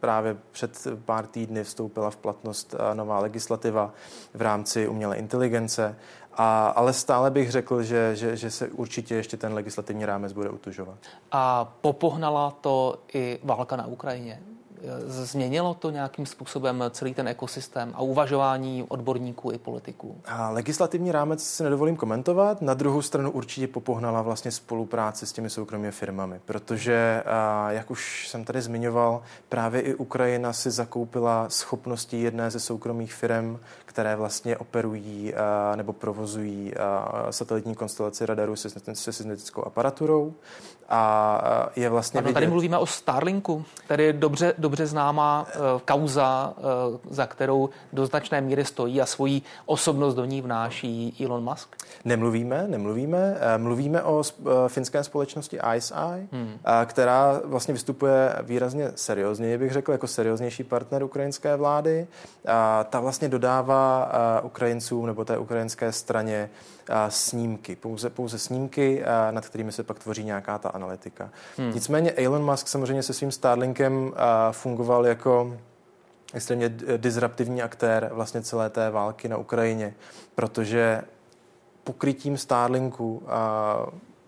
právě 0.00 0.36
před 0.52 0.86
pár 1.04 1.26
týdny 1.26 1.64
vstoupila 1.64 2.10
v 2.10 2.16
platnost 2.16 2.74
nová 2.94 3.18
legislativa 3.18 3.92
v 4.34 4.42
rámci 4.42 4.88
umělé 4.88 5.16
inteligence 5.16 5.96
a, 6.34 6.66
ale 6.66 6.92
stále 6.92 7.30
bych 7.30 7.50
řekl, 7.50 7.82
že, 7.82 8.16
že, 8.16 8.36
že 8.36 8.50
se 8.50 8.68
určitě 8.68 9.14
ještě 9.14 9.36
ten 9.36 9.52
legislativní 9.54 10.06
rámec 10.06 10.32
bude 10.32 10.50
utužovat. 10.50 10.98
A 11.32 11.64
popohnala 11.64 12.50
to 12.50 13.02
i 13.14 13.38
válka 13.42 13.76
na 13.76 13.86
Ukrajině? 13.86 14.42
Změnilo 15.06 15.74
to 15.74 15.90
nějakým 15.90 16.26
způsobem 16.26 16.84
celý 16.90 17.14
ten 17.14 17.28
ekosystém 17.28 17.92
a 17.94 18.02
uvažování 18.02 18.84
odborníků 18.88 19.52
i 19.52 19.58
politiků? 19.58 20.20
A 20.26 20.50
legislativní 20.50 21.12
rámec 21.12 21.44
si 21.44 21.62
nedovolím 21.62 21.96
komentovat. 21.96 22.62
Na 22.62 22.74
druhou 22.74 23.02
stranu 23.02 23.30
určitě 23.30 23.68
popohnala 23.68 24.22
vlastně 24.22 24.50
spolupráci 24.50 25.26
s 25.26 25.32
těmi 25.32 25.50
soukromými 25.50 25.92
firmami, 25.92 26.40
protože, 26.44 27.22
jak 27.68 27.90
už 27.90 28.28
jsem 28.28 28.44
tady 28.44 28.62
zmiňoval, 28.62 29.22
právě 29.48 29.80
i 29.80 29.94
Ukrajina 29.94 30.52
si 30.52 30.70
zakoupila 30.70 31.48
schopnosti 31.48 32.22
jedné 32.22 32.50
ze 32.50 32.60
soukromých 32.60 33.14
firm, 33.14 33.58
které 33.84 34.16
vlastně 34.16 34.56
operují 34.56 35.34
nebo 35.76 35.92
provozují 35.92 36.72
satelitní 37.30 37.74
konstelaci 37.74 38.26
radarů 38.26 38.56
se, 38.56 38.68
se 38.92 39.12
syntetickou 39.12 39.64
aparaturou 39.64 40.34
a 40.88 41.40
je 41.76 41.88
vlastně 41.88 42.18
ano, 42.18 42.26
vidět... 42.26 42.34
tady 42.34 42.46
mluvíme 42.46 42.78
o 42.78 42.86
Starlinku, 42.86 43.64
který 43.84 44.04
je 44.04 44.12
dobře, 44.12 44.54
dobře 44.72 44.86
známá 44.86 45.46
uh, 45.46 45.80
kauza, 45.84 46.54
uh, 46.56 46.98
za 47.10 47.26
kterou 47.26 47.68
do 47.92 48.06
značné 48.06 48.40
míry 48.40 48.64
stojí 48.64 49.00
a 49.00 49.06
svoji 49.06 49.42
osobnost 49.66 50.14
do 50.14 50.24
ní 50.24 50.42
vnáší 50.42 51.16
Elon 51.24 51.44
Musk? 51.44 51.76
Nemluvíme, 52.04 52.64
nemluvíme. 52.68 53.36
Uh, 53.56 53.62
mluvíme 53.62 54.02
o 54.02 54.16
uh, 54.18 54.52
finské 54.68 55.04
společnosti 55.04 55.58
ISI, 55.76 56.28
hmm. 56.32 56.44
uh, 56.44 56.84
která 56.84 57.40
vlastně 57.44 57.74
vystupuje 57.74 58.36
výrazně 58.42 58.92
seriózně, 58.94 59.58
bych 59.58 59.72
řekl, 59.72 59.92
jako 59.92 60.06
serióznější 60.06 60.64
partner 60.64 61.02
ukrajinské 61.02 61.56
vlády. 61.56 62.06
Uh, 62.44 62.52
ta 62.90 63.00
vlastně 63.00 63.28
dodává 63.28 64.12
uh, 64.40 64.46
Ukrajincům 64.46 65.06
nebo 65.06 65.24
té 65.24 65.38
ukrajinské 65.38 65.92
straně 65.92 66.50
snímky, 67.08 67.76
pouze, 67.76 68.10
pouze 68.10 68.38
snímky, 68.38 69.02
nad 69.30 69.46
kterými 69.46 69.72
se 69.72 69.82
pak 69.82 69.98
tvoří 69.98 70.24
nějaká 70.24 70.58
ta 70.58 70.68
analytika. 70.68 71.30
Hmm. 71.56 71.74
Nicméně 71.74 72.12
Elon 72.12 72.44
Musk 72.44 72.68
samozřejmě 72.68 73.02
se 73.02 73.12
svým 73.12 73.32
Starlinkem 73.32 74.12
fungoval 74.50 75.06
jako 75.06 75.56
extrémně 76.34 76.68
disruptivní 76.96 77.62
aktér 77.62 78.10
vlastně 78.12 78.42
celé 78.42 78.70
té 78.70 78.90
války 78.90 79.28
na 79.28 79.36
Ukrajině, 79.36 79.94
protože 80.34 81.02
pokrytím 81.84 82.38
Starlinku 82.38 83.22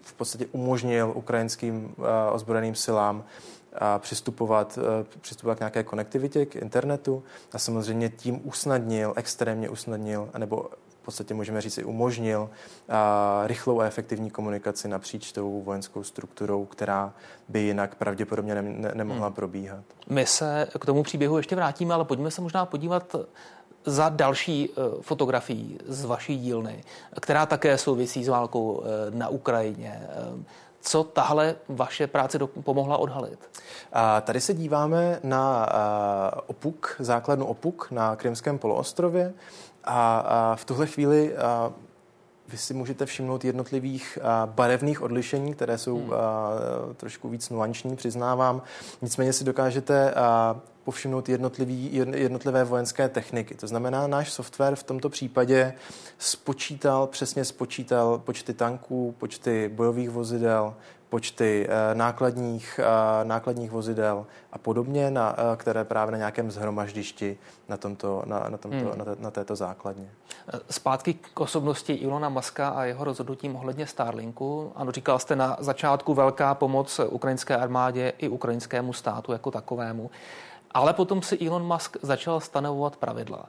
v 0.02 0.12
podstatě 0.12 0.46
umožnil 0.52 1.12
ukrajinským 1.14 1.94
ozbrojeným 2.32 2.74
silám 2.74 3.24
přistupovat, 3.98 4.78
přistupovat 5.20 5.58
k 5.58 5.60
nějaké 5.60 5.82
konektivitě, 5.82 6.46
k 6.46 6.56
internetu 6.56 7.22
a 7.52 7.58
samozřejmě 7.58 8.08
tím 8.08 8.40
usnadnil, 8.44 9.12
extrémně 9.16 9.68
usnadnil, 9.68 10.28
nebo 10.38 10.70
podstatě 11.04 11.34
můžeme 11.34 11.60
říct 11.60 11.78
i 11.78 11.84
umožnil 11.84 12.50
rychlou 13.46 13.80
a 13.80 13.84
efektivní 13.84 14.30
komunikaci 14.30 14.88
napříč 14.88 15.32
tou 15.32 15.62
vojenskou 15.62 16.02
strukturou, 16.02 16.64
která 16.64 17.12
by 17.48 17.60
jinak 17.60 17.94
pravděpodobně 17.94 18.54
ne, 18.54 18.62
ne, 18.62 18.90
nemohla 18.94 19.26
hmm. 19.26 19.34
probíhat. 19.34 19.84
My 20.08 20.26
se 20.26 20.68
k 20.80 20.86
tomu 20.86 21.02
příběhu 21.02 21.36
ještě 21.36 21.56
vrátíme, 21.56 21.94
ale 21.94 22.04
pojďme 22.04 22.30
se 22.30 22.40
možná 22.40 22.66
podívat 22.66 23.16
za 23.84 24.08
další 24.08 24.68
uh, 24.68 24.84
fotografií 25.00 25.78
z 25.86 26.04
vaší 26.04 26.38
dílny, 26.38 26.84
která 27.20 27.46
také 27.46 27.78
souvisí 27.78 28.24
s 28.24 28.28
válkou 28.28 28.72
uh, 28.72 28.84
na 29.10 29.28
Ukrajině. 29.28 30.08
Uh, 30.32 30.42
co 30.80 31.04
tahle 31.04 31.56
vaše 31.68 32.06
práce 32.06 32.38
do, 32.38 32.46
pomohla 32.46 32.96
odhalit? 32.96 33.38
A 33.92 34.20
tady 34.20 34.40
se 34.40 34.54
díváme 34.54 35.20
na 35.22 35.68
Opuk, 36.46 36.96
základnu 36.98 37.46
Opuk 37.46 37.88
na 37.90 38.16
Krymském 38.16 38.58
poloostrově. 38.58 39.34
A, 39.84 40.18
a 40.18 40.56
v 40.56 40.64
tuhle 40.64 40.86
chvíli 40.86 41.36
a, 41.36 41.72
vy 42.48 42.58
si 42.58 42.74
můžete 42.74 43.06
všimnout 43.06 43.44
jednotlivých 43.44 44.18
a, 44.22 44.46
barevných 44.46 45.02
odlišení, 45.02 45.54
které 45.54 45.78
jsou 45.78 45.98
hmm. 45.98 46.12
a, 46.12 46.50
trošku 46.96 47.28
víc 47.28 47.50
nuanční, 47.50 47.96
přiznávám. 47.96 48.62
Nicméně 49.02 49.32
si 49.32 49.44
dokážete 49.44 50.14
a, 50.14 50.60
povšimnout 50.84 51.28
jednotlivý, 51.28 51.94
jednotlivé 52.14 52.64
vojenské 52.64 53.08
techniky. 53.08 53.54
To 53.54 53.66
znamená, 53.66 54.06
náš 54.06 54.32
software 54.32 54.76
v 54.76 54.82
tomto 54.82 55.08
případě 55.08 55.74
spočítal, 56.18 57.06
přesně 57.06 57.44
spočítal 57.44 58.18
počty 58.18 58.54
tanků, 58.54 59.14
počty 59.18 59.70
bojových 59.74 60.10
vozidel, 60.10 60.74
počty 61.14 61.66
eh, 61.68 61.94
nákladních, 61.94 62.80
eh, 62.82 63.24
nákladních 63.24 63.70
vozidel 63.70 64.26
a 64.52 64.58
podobně, 64.58 65.10
na, 65.10 65.36
eh, 65.38 65.56
které 65.56 65.84
právě 65.84 66.12
na 66.12 66.18
nějakém 66.18 66.50
zhromaždišti 66.50 67.38
na, 67.68 67.76
tomto, 67.76 68.22
na, 68.26 68.38
na, 68.48 68.58
tomto, 68.58 68.76
hmm. 68.76 68.98
na, 68.98 69.04
té, 69.04 69.16
na 69.18 69.30
této 69.30 69.56
základně. 69.56 70.10
Zpátky 70.70 71.14
k 71.14 71.40
osobnosti 71.40 71.92
Ilona 71.92 72.28
Maska 72.28 72.68
a 72.68 72.84
jeho 72.84 73.04
rozhodnutím 73.04 73.56
ohledně 73.56 73.86
Starlinku. 73.86 74.72
Ano, 74.74 74.92
říkal 74.92 75.18
jste 75.18 75.36
na 75.36 75.56
začátku 75.60 76.14
velká 76.14 76.54
pomoc 76.54 77.00
ukrajinské 77.08 77.56
armádě 77.56 78.12
i 78.18 78.28
ukrajinskému 78.28 78.92
státu 78.92 79.32
jako 79.32 79.50
takovému. 79.50 80.10
Ale 80.74 80.92
potom 80.92 81.22
si 81.22 81.46
Elon 81.46 81.66
Musk 81.66 81.96
začal 82.02 82.40
stanovovat 82.40 82.96
pravidla. 82.96 83.46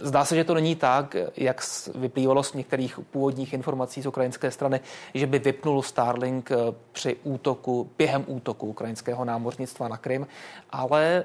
Zdá 0.00 0.24
se, 0.24 0.36
že 0.36 0.44
to 0.44 0.54
není 0.54 0.76
tak, 0.76 1.16
jak 1.36 1.62
vyplývalo 1.94 2.42
z 2.42 2.52
některých 2.52 2.98
původních 3.10 3.52
informací 3.52 4.02
z 4.02 4.06
ukrajinské 4.06 4.50
strany, 4.50 4.80
že 5.14 5.26
by 5.26 5.38
vypnul 5.38 5.82
Starlink 5.82 6.50
eh, 6.50 6.56
při 6.92 7.16
útoku, 7.24 7.90
během 7.98 8.24
útoku 8.26 8.66
ukrajinského 8.66 9.24
námořnictva 9.24 9.88
na 9.88 9.96
Krym, 9.96 10.26
ale 10.70 11.24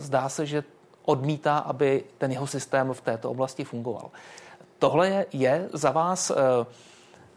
zdá 0.00 0.28
se, 0.28 0.46
že 0.46 0.64
odmítá, 1.04 1.58
aby 1.58 2.04
ten 2.18 2.32
jeho 2.32 2.46
systém 2.46 2.92
v 2.92 3.00
této 3.00 3.30
oblasti 3.30 3.64
fungoval. 3.64 4.10
Tohle 4.78 5.08
je, 5.08 5.26
je 5.32 5.68
za 5.72 5.90
vás 5.90 6.30
eh, 6.30 6.34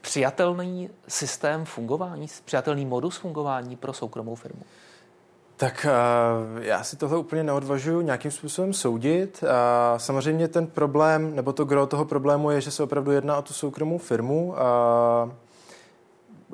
přijatelný 0.02 0.90
systém 1.08 1.66
fungování, 1.66 2.28
přijatelný 2.46 2.86
modus 2.86 3.18
fungování 3.18 3.76
pro 3.76 3.94
soukromou 3.94 4.36
firmu? 4.36 4.62
Tak 5.62 5.86
uh, 5.86 6.64
já 6.64 6.84
si 6.84 6.96
tohle 6.96 7.18
úplně 7.18 7.44
neodvažuji 7.44 8.02
nějakým 8.02 8.32
způsobem 8.32 8.74
soudit. 8.74 9.44
Uh, 9.44 9.50
samozřejmě 9.98 10.48
ten 10.48 10.68
problém, 10.68 11.36
nebo 11.36 11.54
to 11.54 11.66
gro 11.66 11.88
toho 11.88 12.06
problému 12.06 12.52
je, 12.52 12.62
že 12.62 12.72
se 12.72 12.84
opravdu 12.84 13.12
jedná 13.12 13.38
o 13.38 13.42
tu 13.42 13.54
soukromou 13.54 13.98
firmu. 13.98 14.48
Uh, 14.48 15.32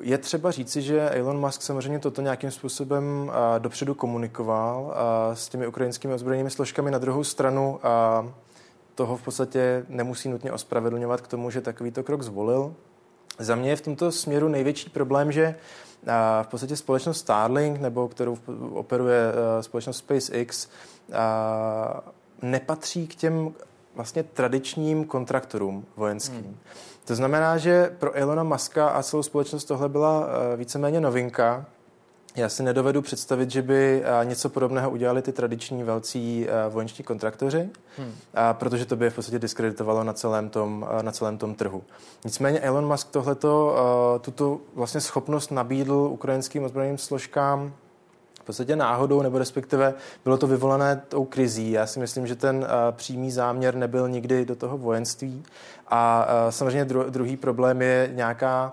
je 0.02 0.18
třeba 0.18 0.50
říci, 0.50 0.82
že 0.82 1.10
Elon 1.10 1.40
Musk 1.40 1.62
samozřejmě 1.62 1.98
toto 1.98 2.22
nějakým 2.22 2.50
způsobem 2.50 3.04
uh, 3.28 3.34
dopředu 3.58 3.94
komunikoval 3.94 4.82
uh, 4.82 4.92
s 5.34 5.48
těmi 5.48 5.66
ukrajinskými 5.66 6.14
ozbrojenými 6.14 6.50
složkami. 6.50 6.90
Na 6.90 6.98
druhou 6.98 7.24
stranu 7.24 7.80
uh, 8.24 8.30
toho 8.94 9.16
v 9.16 9.22
podstatě 9.22 9.84
nemusí 9.88 10.28
nutně 10.28 10.52
ospravedlňovat 10.52 11.20
k 11.20 11.28
tomu, 11.28 11.50
že 11.50 11.60
takovýto 11.60 12.02
krok 12.02 12.22
zvolil. 12.22 12.74
Za 13.38 13.54
mě 13.54 13.70
je 13.70 13.76
v 13.76 13.80
tomto 13.80 14.12
směru 14.12 14.48
největší 14.48 14.90
problém, 14.90 15.32
že 15.32 15.54
v 16.42 16.46
podstatě 16.46 16.76
společnost 16.76 17.18
Starlink, 17.18 17.80
nebo 17.80 18.08
kterou 18.08 18.38
operuje 18.72 19.32
eh, 19.32 19.62
společnost 19.62 19.96
SpaceX, 19.96 20.68
nepatří 22.42 23.06
k 23.06 23.14
těm 23.14 23.54
vlastně 23.94 24.22
tradičním 24.22 25.04
kontraktorům 25.04 25.84
vojenským. 25.96 26.40
Hmm. 26.40 26.56
To 27.04 27.14
znamená, 27.14 27.58
že 27.58 27.96
pro 27.98 28.12
Elona 28.12 28.42
Muska 28.42 28.88
a 28.88 29.02
celou 29.02 29.22
společnost 29.22 29.64
tohle 29.64 29.88
byla 29.88 30.26
eh, 30.26 30.56
víceméně 30.56 31.00
novinka, 31.00 31.66
já 32.38 32.48
si 32.48 32.62
nedovedu 32.62 33.02
představit, 33.02 33.50
že 33.50 33.62
by 33.62 34.02
něco 34.24 34.48
podobného 34.48 34.90
udělali 34.90 35.22
ty 35.22 35.32
tradiční 35.32 35.82
velcí 35.82 36.46
vojenští 36.68 37.02
kontraktoři, 37.02 37.68
hmm. 37.98 38.12
protože 38.52 38.86
to 38.86 38.96
by 38.96 39.10
v 39.10 39.14
podstatě 39.14 39.38
diskreditovalo 39.38 40.04
na 40.04 40.12
celém 40.12 40.48
tom, 40.48 40.86
na 41.02 41.12
celém 41.12 41.38
tom 41.38 41.54
trhu. 41.54 41.82
Nicméně 42.24 42.60
Elon 42.60 42.86
Musk 42.86 43.08
tohleto, 43.10 43.76
tuto 44.20 44.60
vlastně 44.74 45.00
schopnost 45.00 45.50
nabídl 45.50 45.92
ukrajinským 45.92 46.64
ozbrojeným 46.64 46.98
složkám 46.98 47.72
v 48.40 48.44
podstatě 48.48 48.76
náhodou, 48.76 49.22
nebo 49.22 49.38
respektive 49.38 49.94
bylo 50.24 50.36
to 50.36 50.46
vyvolané 50.46 51.02
tou 51.08 51.24
krizí. 51.24 51.70
Já 51.70 51.86
si 51.86 52.00
myslím, 52.00 52.26
že 52.26 52.36
ten 52.36 52.66
přímý 52.90 53.30
záměr 53.30 53.74
nebyl 53.74 54.08
nikdy 54.08 54.44
do 54.44 54.56
toho 54.56 54.78
vojenství. 54.78 55.42
A 55.88 56.28
samozřejmě 56.50 56.84
druhý 56.84 57.36
problém 57.36 57.82
je 57.82 58.10
nějaká 58.12 58.72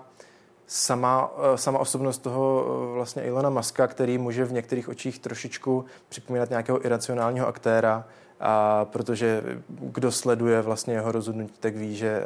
sama, 0.66 1.30
eh, 1.54 1.58
sama 1.58 1.78
osobnost 1.78 2.18
toho 2.18 2.64
eh, 2.66 2.94
vlastně 2.94 3.22
Ilona 3.22 3.50
Maska, 3.50 3.86
který 3.86 4.18
může 4.18 4.44
v 4.44 4.52
některých 4.52 4.88
očích 4.88 5.18
trošičku 5.18 5.84
připomínat 6.08 6.50
nějakého 6.50 6.86
iracionálního 6.86 7.46
aktéra, 7.46 8.04
a 8.40 8.84
protože 8.84 9.42
kdo 9.68 10.12
sleduje 10.12 10.62
vlastně 10.62 10.94
jeho 10.94 11.12
rozhodnutí, 11.12 11.54
tak 11.60 11.76
ví, 11.76 11.96
že, 11.96 12.22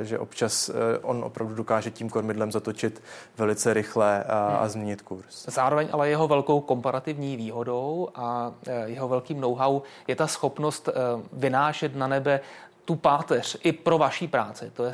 že 0.00 0.18
občas 0.18 0.70
on 1.02 1.24
opravdu 1.24 1.54
dokáže 1.54 1.90
tím 1.90 2.10
kormidlem 2.10 2.52
zatočit 2.52 3.02
velice 3.38 3.74
rychle 3.74 4.24
a, 4.24 4.38
a 4.38 4.60
hmm. 4.60 4.68
změnit 4.68 5.02
kurz. 5.02 5.46
Zároveň 5.46 5.88
ale 5.92 6.08
jeho 6.08 6.28
velkou 6.28 6.60
komparativní 6.60 7.36
výhodou 7.36 8.08
a 8.14 8.52
jeho 8.84 9.08
velkým 9.08 9.40
know-how 9.40 9.82
je 10.06 10.16
ta 10.16 10.26
schopnost 10.26 10.88
vynášet 11.32 11.96
na 11.96 12.06
nebe 12.06 12.40
tu 12.86 12.96
páteř 12.96 13.58
i 13.62 13.72
pro 13.72 13.98
vaší 13.98 14.28
práci, 14.28 14.70
to 14.74 14.84
je 14.84 14.92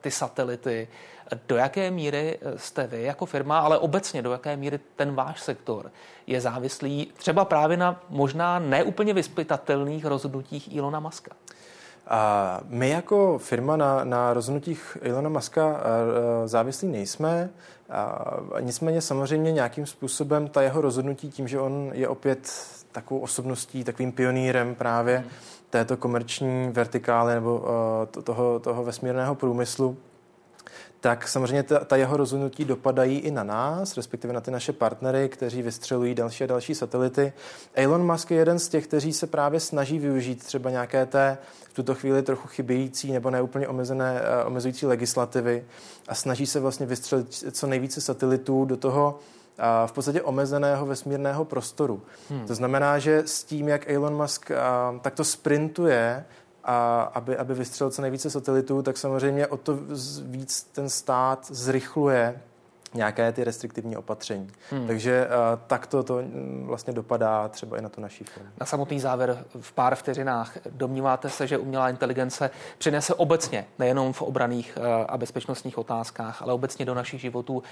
ty 0.00 0.10
satelity, 0.10 0.88
do 1.48 1.56
jaké 1.56 1.90
míry 1.90 2.38
jste 2.56 2.86
vy 2.86 3.02
jako 3.02 3.26
firma, 3.26 3.58
ale 3.58 3.78
obecně 3.78 4.22
do 4.22 4.32
jaké 4.32 4.56
míry 4.56 4.80
ten 4.96 5.14
váš 5.14 5.40
sektor 5.40 5.90
je 6.26 6.40
závislý 6.40 7.12
třeba 7.16 7.44
právě 7.44 7.76
na 7.76 8.00
možná 8.08 8.58
neúplně 8.58 9.14
vyspytatelných 9.14 10.04
rozhodnutích 10.04 10.74
Ilona 10.74 11.00
Maska? 11.00 11.30
A 12.06 12.60
my 12.64 12.88
jako 12.88 13.38
firma 13.38 13.76
na, 13.76 14.04
na 14.04 14.34
rozhodnutích 14.34 14.98
Ilona 15.02 15.28
Maska 15.28 15.80
závislí 16.44 16.88
nejsme. 16.88 17.50
A 17.90 18.34
nicméně 18.60 19.00
samozřejmě 19.00 19.52
nějakým 19.52 19.86
způsobem 19.86 20.48
ta 20.48 20.62
jeho 20.62 20.80
rozhodnutí 20.80 21.30
tím, 21.30 21.48
že 21.48 21.60
on 21.60 21.90
je 21.94 22.08
opět 22.08 22.52
takovou 22.92 23.20
osobností, 23.20 23.84
takovým 23.84 24.12
pionýrem 24.12 24.74
právě 24.74 25.16
hmm. 25.16 25.28
Této 25.70 25.96
komerční 25.96 26.68
vertikály 26.72 27.34
nebo 27.34 27.56
uh, 27.56 28.22
toho, 28.22 28.58
toho 28.58 28.84
vesmírného 28.84 29.34
průmyslu, 29.34 29.96
tak 31.00 31.28
samozřejmě 31.28 31.62
ta, 31.62 31.84
ta 31.84 31.96
jeho 31.96 32.16
rozhodnutí 32.16 32.64
dopadají 32.64 33.18
i 33.18 33.30
na 33.30 33.42
nás, 33.42 33.96
respektive 33.96 34.32
na 34.32 34.40
ty 34.40 34.50
naše 34.50 34.72
partnery, 34.72 35.28
kteří 35.28 35.62
vystřelují 35.62 36.14
další 36.14 36.44
a 36.44 36.46
další 36.46 36.74
satelity. 36.74 37.32
Elon 37.74 38.12
Musk 38.12 38.30
je 38.30 38.36
jeden 38.36 38.58
z 38.58 38.68
těch, 38.68 38.86
kteří 38.86 39.12
se 39.12 39.26
právě 39.26 39.60
snaží 39.60 39.98
využít 39.98 40.44
třeba 40.44 40.70
nějaké 40.70 41.06
té 41.06 41.38
v 41.70 41.74
tuto 41.74 41.94
chvíli 41.94 42.22
trochu 42.22 42.48
chybějící 42.48 43.12
nebo 43.12 43.30
neúplně 43.30 43.68
omezené, 43.68 44.20
eh, 44.20 44.44
omezující 44.44 44.86
legislativy 44.86 45.64
a 46.08 46.14
snaží 46.14 46.46
se 46.46 46.60
vlastně 46.60 46.86
vystřelit 46.86 47.34
co 47.52 47.66
nejvíce 47.66 48.00
satelitů 48.00 48.64
do 48.64 48.76
toho 48.76 49.18
v 49.86 49.92
podstatě 49.92 50.22
omezeného 50.22 50.86
vesmírného 50.86 51.44
prostoru. 51.44 52.02
Hmm. 52.30 52.46
To 52.46 52.54
znamená, 52.54 52.98
že 52.98 53.22
s 53.26 53.44
tím, 53.44 53.68
jak 53.68 53.90
Elon 53.90 54.16
Musk 54.16 54.50
takto 55.00 55.24
sprintuje 55.24 56.24
a 56.64 57.00
aby, 57.00 57.36
aby 57.36 57.54
vystřelil 57.54 57.90
co 57.90 58.02
nejvíce 58.02 58.30
satelitů, 58.30 58.82
tak 58.82 58.96
samozřejmě 58.96 59.46
o 59.46 59.56
to 59.56 59.78
víc 60.22 60.62
ten 60.72 60.88
stát 60.88 61.46
zrychluje 61.50 62.40
nějaké 62.94 63.32
ty 63.32 63.44
restriktivní 63.44 63.96
opatření. 63.96 64.50
Hmm. 64.70 64.86
Takže 64.86 65.26
uh, 65.26 65.32
takto 65.66 66.02
to 66.02 66.16
mm, 66.16 66.64
vlastně 66.66 66.92
dopadá 66.92 67.48
třeba 67.48 67.78
i 67.78 67.82
na 67.82 67.88
tu 67.88 68.00
naší 68.00 68.24
firmu. 68.24 68.48
Na 68.60 68.66
samotný 68.66 69.00
závěr 69.00 69.44
v 69.60 69.72
pár 69.72 69.94
vteřinách. 69.94 70.58
Domníváte 70.70 71.30
se, 71.30 71.46
že 71.46 71.58
umělá 71.58 71.90
inteligence 71.90 72.50
přinese 72.78 73.14
obecně, 73.14 73.66
nejenom 73.78 74.12
v 74.12 74.22
obraných 74.22 74.78
uh, 74.80 74.86
a 75.08 75.18
bezpečnostních 75.18 75.78
otázkách, 75.78 76.42
ale 76.42 76.52
obecně 76.52 76.84
do 76.84 76.94
našich 76.94 77.20
životů 77.20 77.62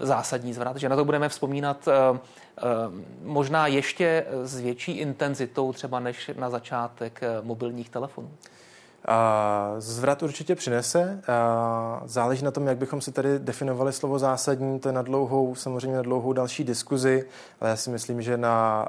zásadní 0.00 0.52
zvrat, 0.52 0.76
že 0.76 0.88
na 0.88 0.96
to 0.96 1.04
budeme 1.04 1.28
vzpomínat 1.28 1.88
uh, 1.88 2.18
možná 3.22 3.66
ještě 3.66 4.26
s 4.42 4.60
větší 4.60 4.92
intenzitou 4.92 5.72
třeba 5.72 6.00
než 6.00 6.30
na 6.36 6.50
začátek 6.50 7.20
mobilních 7.42 7.90
telefonů? 7.90 8.30
Zvrat 9.78 10.22
určitě 10.22 10.54
přinese. 10.54 11.22
Záleží 12.04 12.44
na 12.44 12.50
tom, 12.50 12.66
jak 12.66 12.78
bychom 12.78 13.00
si 13.00 13.12
tady 13.12 13.38
definovali 13.38 13.92
slovo 13.92 14.18
zásadní. 14.18 14.80
To 14.80 14.88
je 14.88 14.92
na 14.92 15.02
dlouhou, 15.02 15.54
samozřejmě 15.54 15.96
na 15.96 16.02
dlouhou 16.02 16.32
další 16.32 16.64
diskuzi, 16.64 17.28
ale 17.60 17.70
já 17.70 17.76
si 17.76 17.90
myslím, 17.90 18.22
že 18.22 18.36
na 18.36 18.88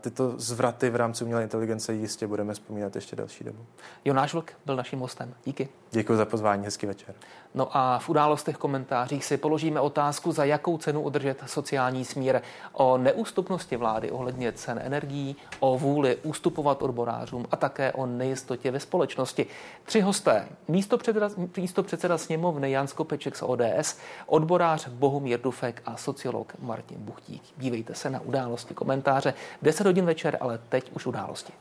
tyto 0.00 0.32
zvraty 0.36 0.90
v 0.90 0.96
rámci 0.96 1.24
umělé 1.24 1.42
inteligence 1.42 1.92
jistě 1.92 2.26
budeme 2.26 2.54
vzpomínat 2.54 2.94
ještě 2.94 3.16
další 3.16 3.44
dobu. 3.44 3.58
Jonáš 4.04 4.34
Vlk 4.34 4.52
byl 4.66 4.76
naším 4.76 4.98
hostem. 4.98 5.34
Díky. 5.44 5.68
Děkuji 5.90 6.16
za 6.16 6.24
pozvání, 6.24 6.64
hezký 6.64 6.86
večer. 6.86 7.14
No 7.54 7.68
a 7.76 7.98
v 7.98 8.08
událostech 8.08 8.56
komentářích 8.56 9.24
si 9.24 9.36
položíme 9.36 9.80
otázku, 9.80 10.32
za 10.32 10.44
jakou 10.44 10.78
cenu 10.78 11.00
udržet 11.00 11.42
sociální 11.46 12.04
smír, 12.04 12.40
o 12.72 12.98
neústupnosti 12.98 13.76
vlády 13.76 14.10
ohledně 14.10 14.52
cen 14.52 14.80
energií, 14.84 15.36
o 15.60 15.78
vůli 15.78 16.16
ústupovat 16.16 16.82
odborářům 16.82 17.46
a 17.50 17.56
také 17.56 17.92
o 17.92 18.06
nejistotě 18.06 18.70
ve 18.70 18.80
společnosti. 18.80 19.46
Tři 19.84 20.00
hosté. 20.00 20.48
Místo 20.68 20.98
předseda, 20.98 21.30
místo 21.56 21.82
předseda 21.82 22.18
sněmovny 22.18 22.70
Jan 22.70 22.86
Skopeček 22.86 23.36
z 23.36 23.42
ODS, 23.42 23.98
odborář 24.26 24.88
Bohumír 24.88 25.40
Dufek 25.40 25.82
a 25.86 25.96
sociolog 25.96 26.52
Martin 26.58 26.98
Buchtík. 27.00 27.42
Dívejte 27.56 27.94
se 27.94 28.10
na 28.10 28.20
události 28.20 28.74
komentáře 28.74 29.34
10 29.62 29.86
hodin 29.86 30.04
večer, 30.04 30.38
ale 30.40 30.58
teď 30.68 30.90
už 30.92 31.06
události. 31.06 31.52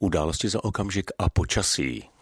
Události 0.00 0.48
za 0.48 0.64
okamžik 0.64 1.10
a 1.18 1.28
počasí. 1.28 2.15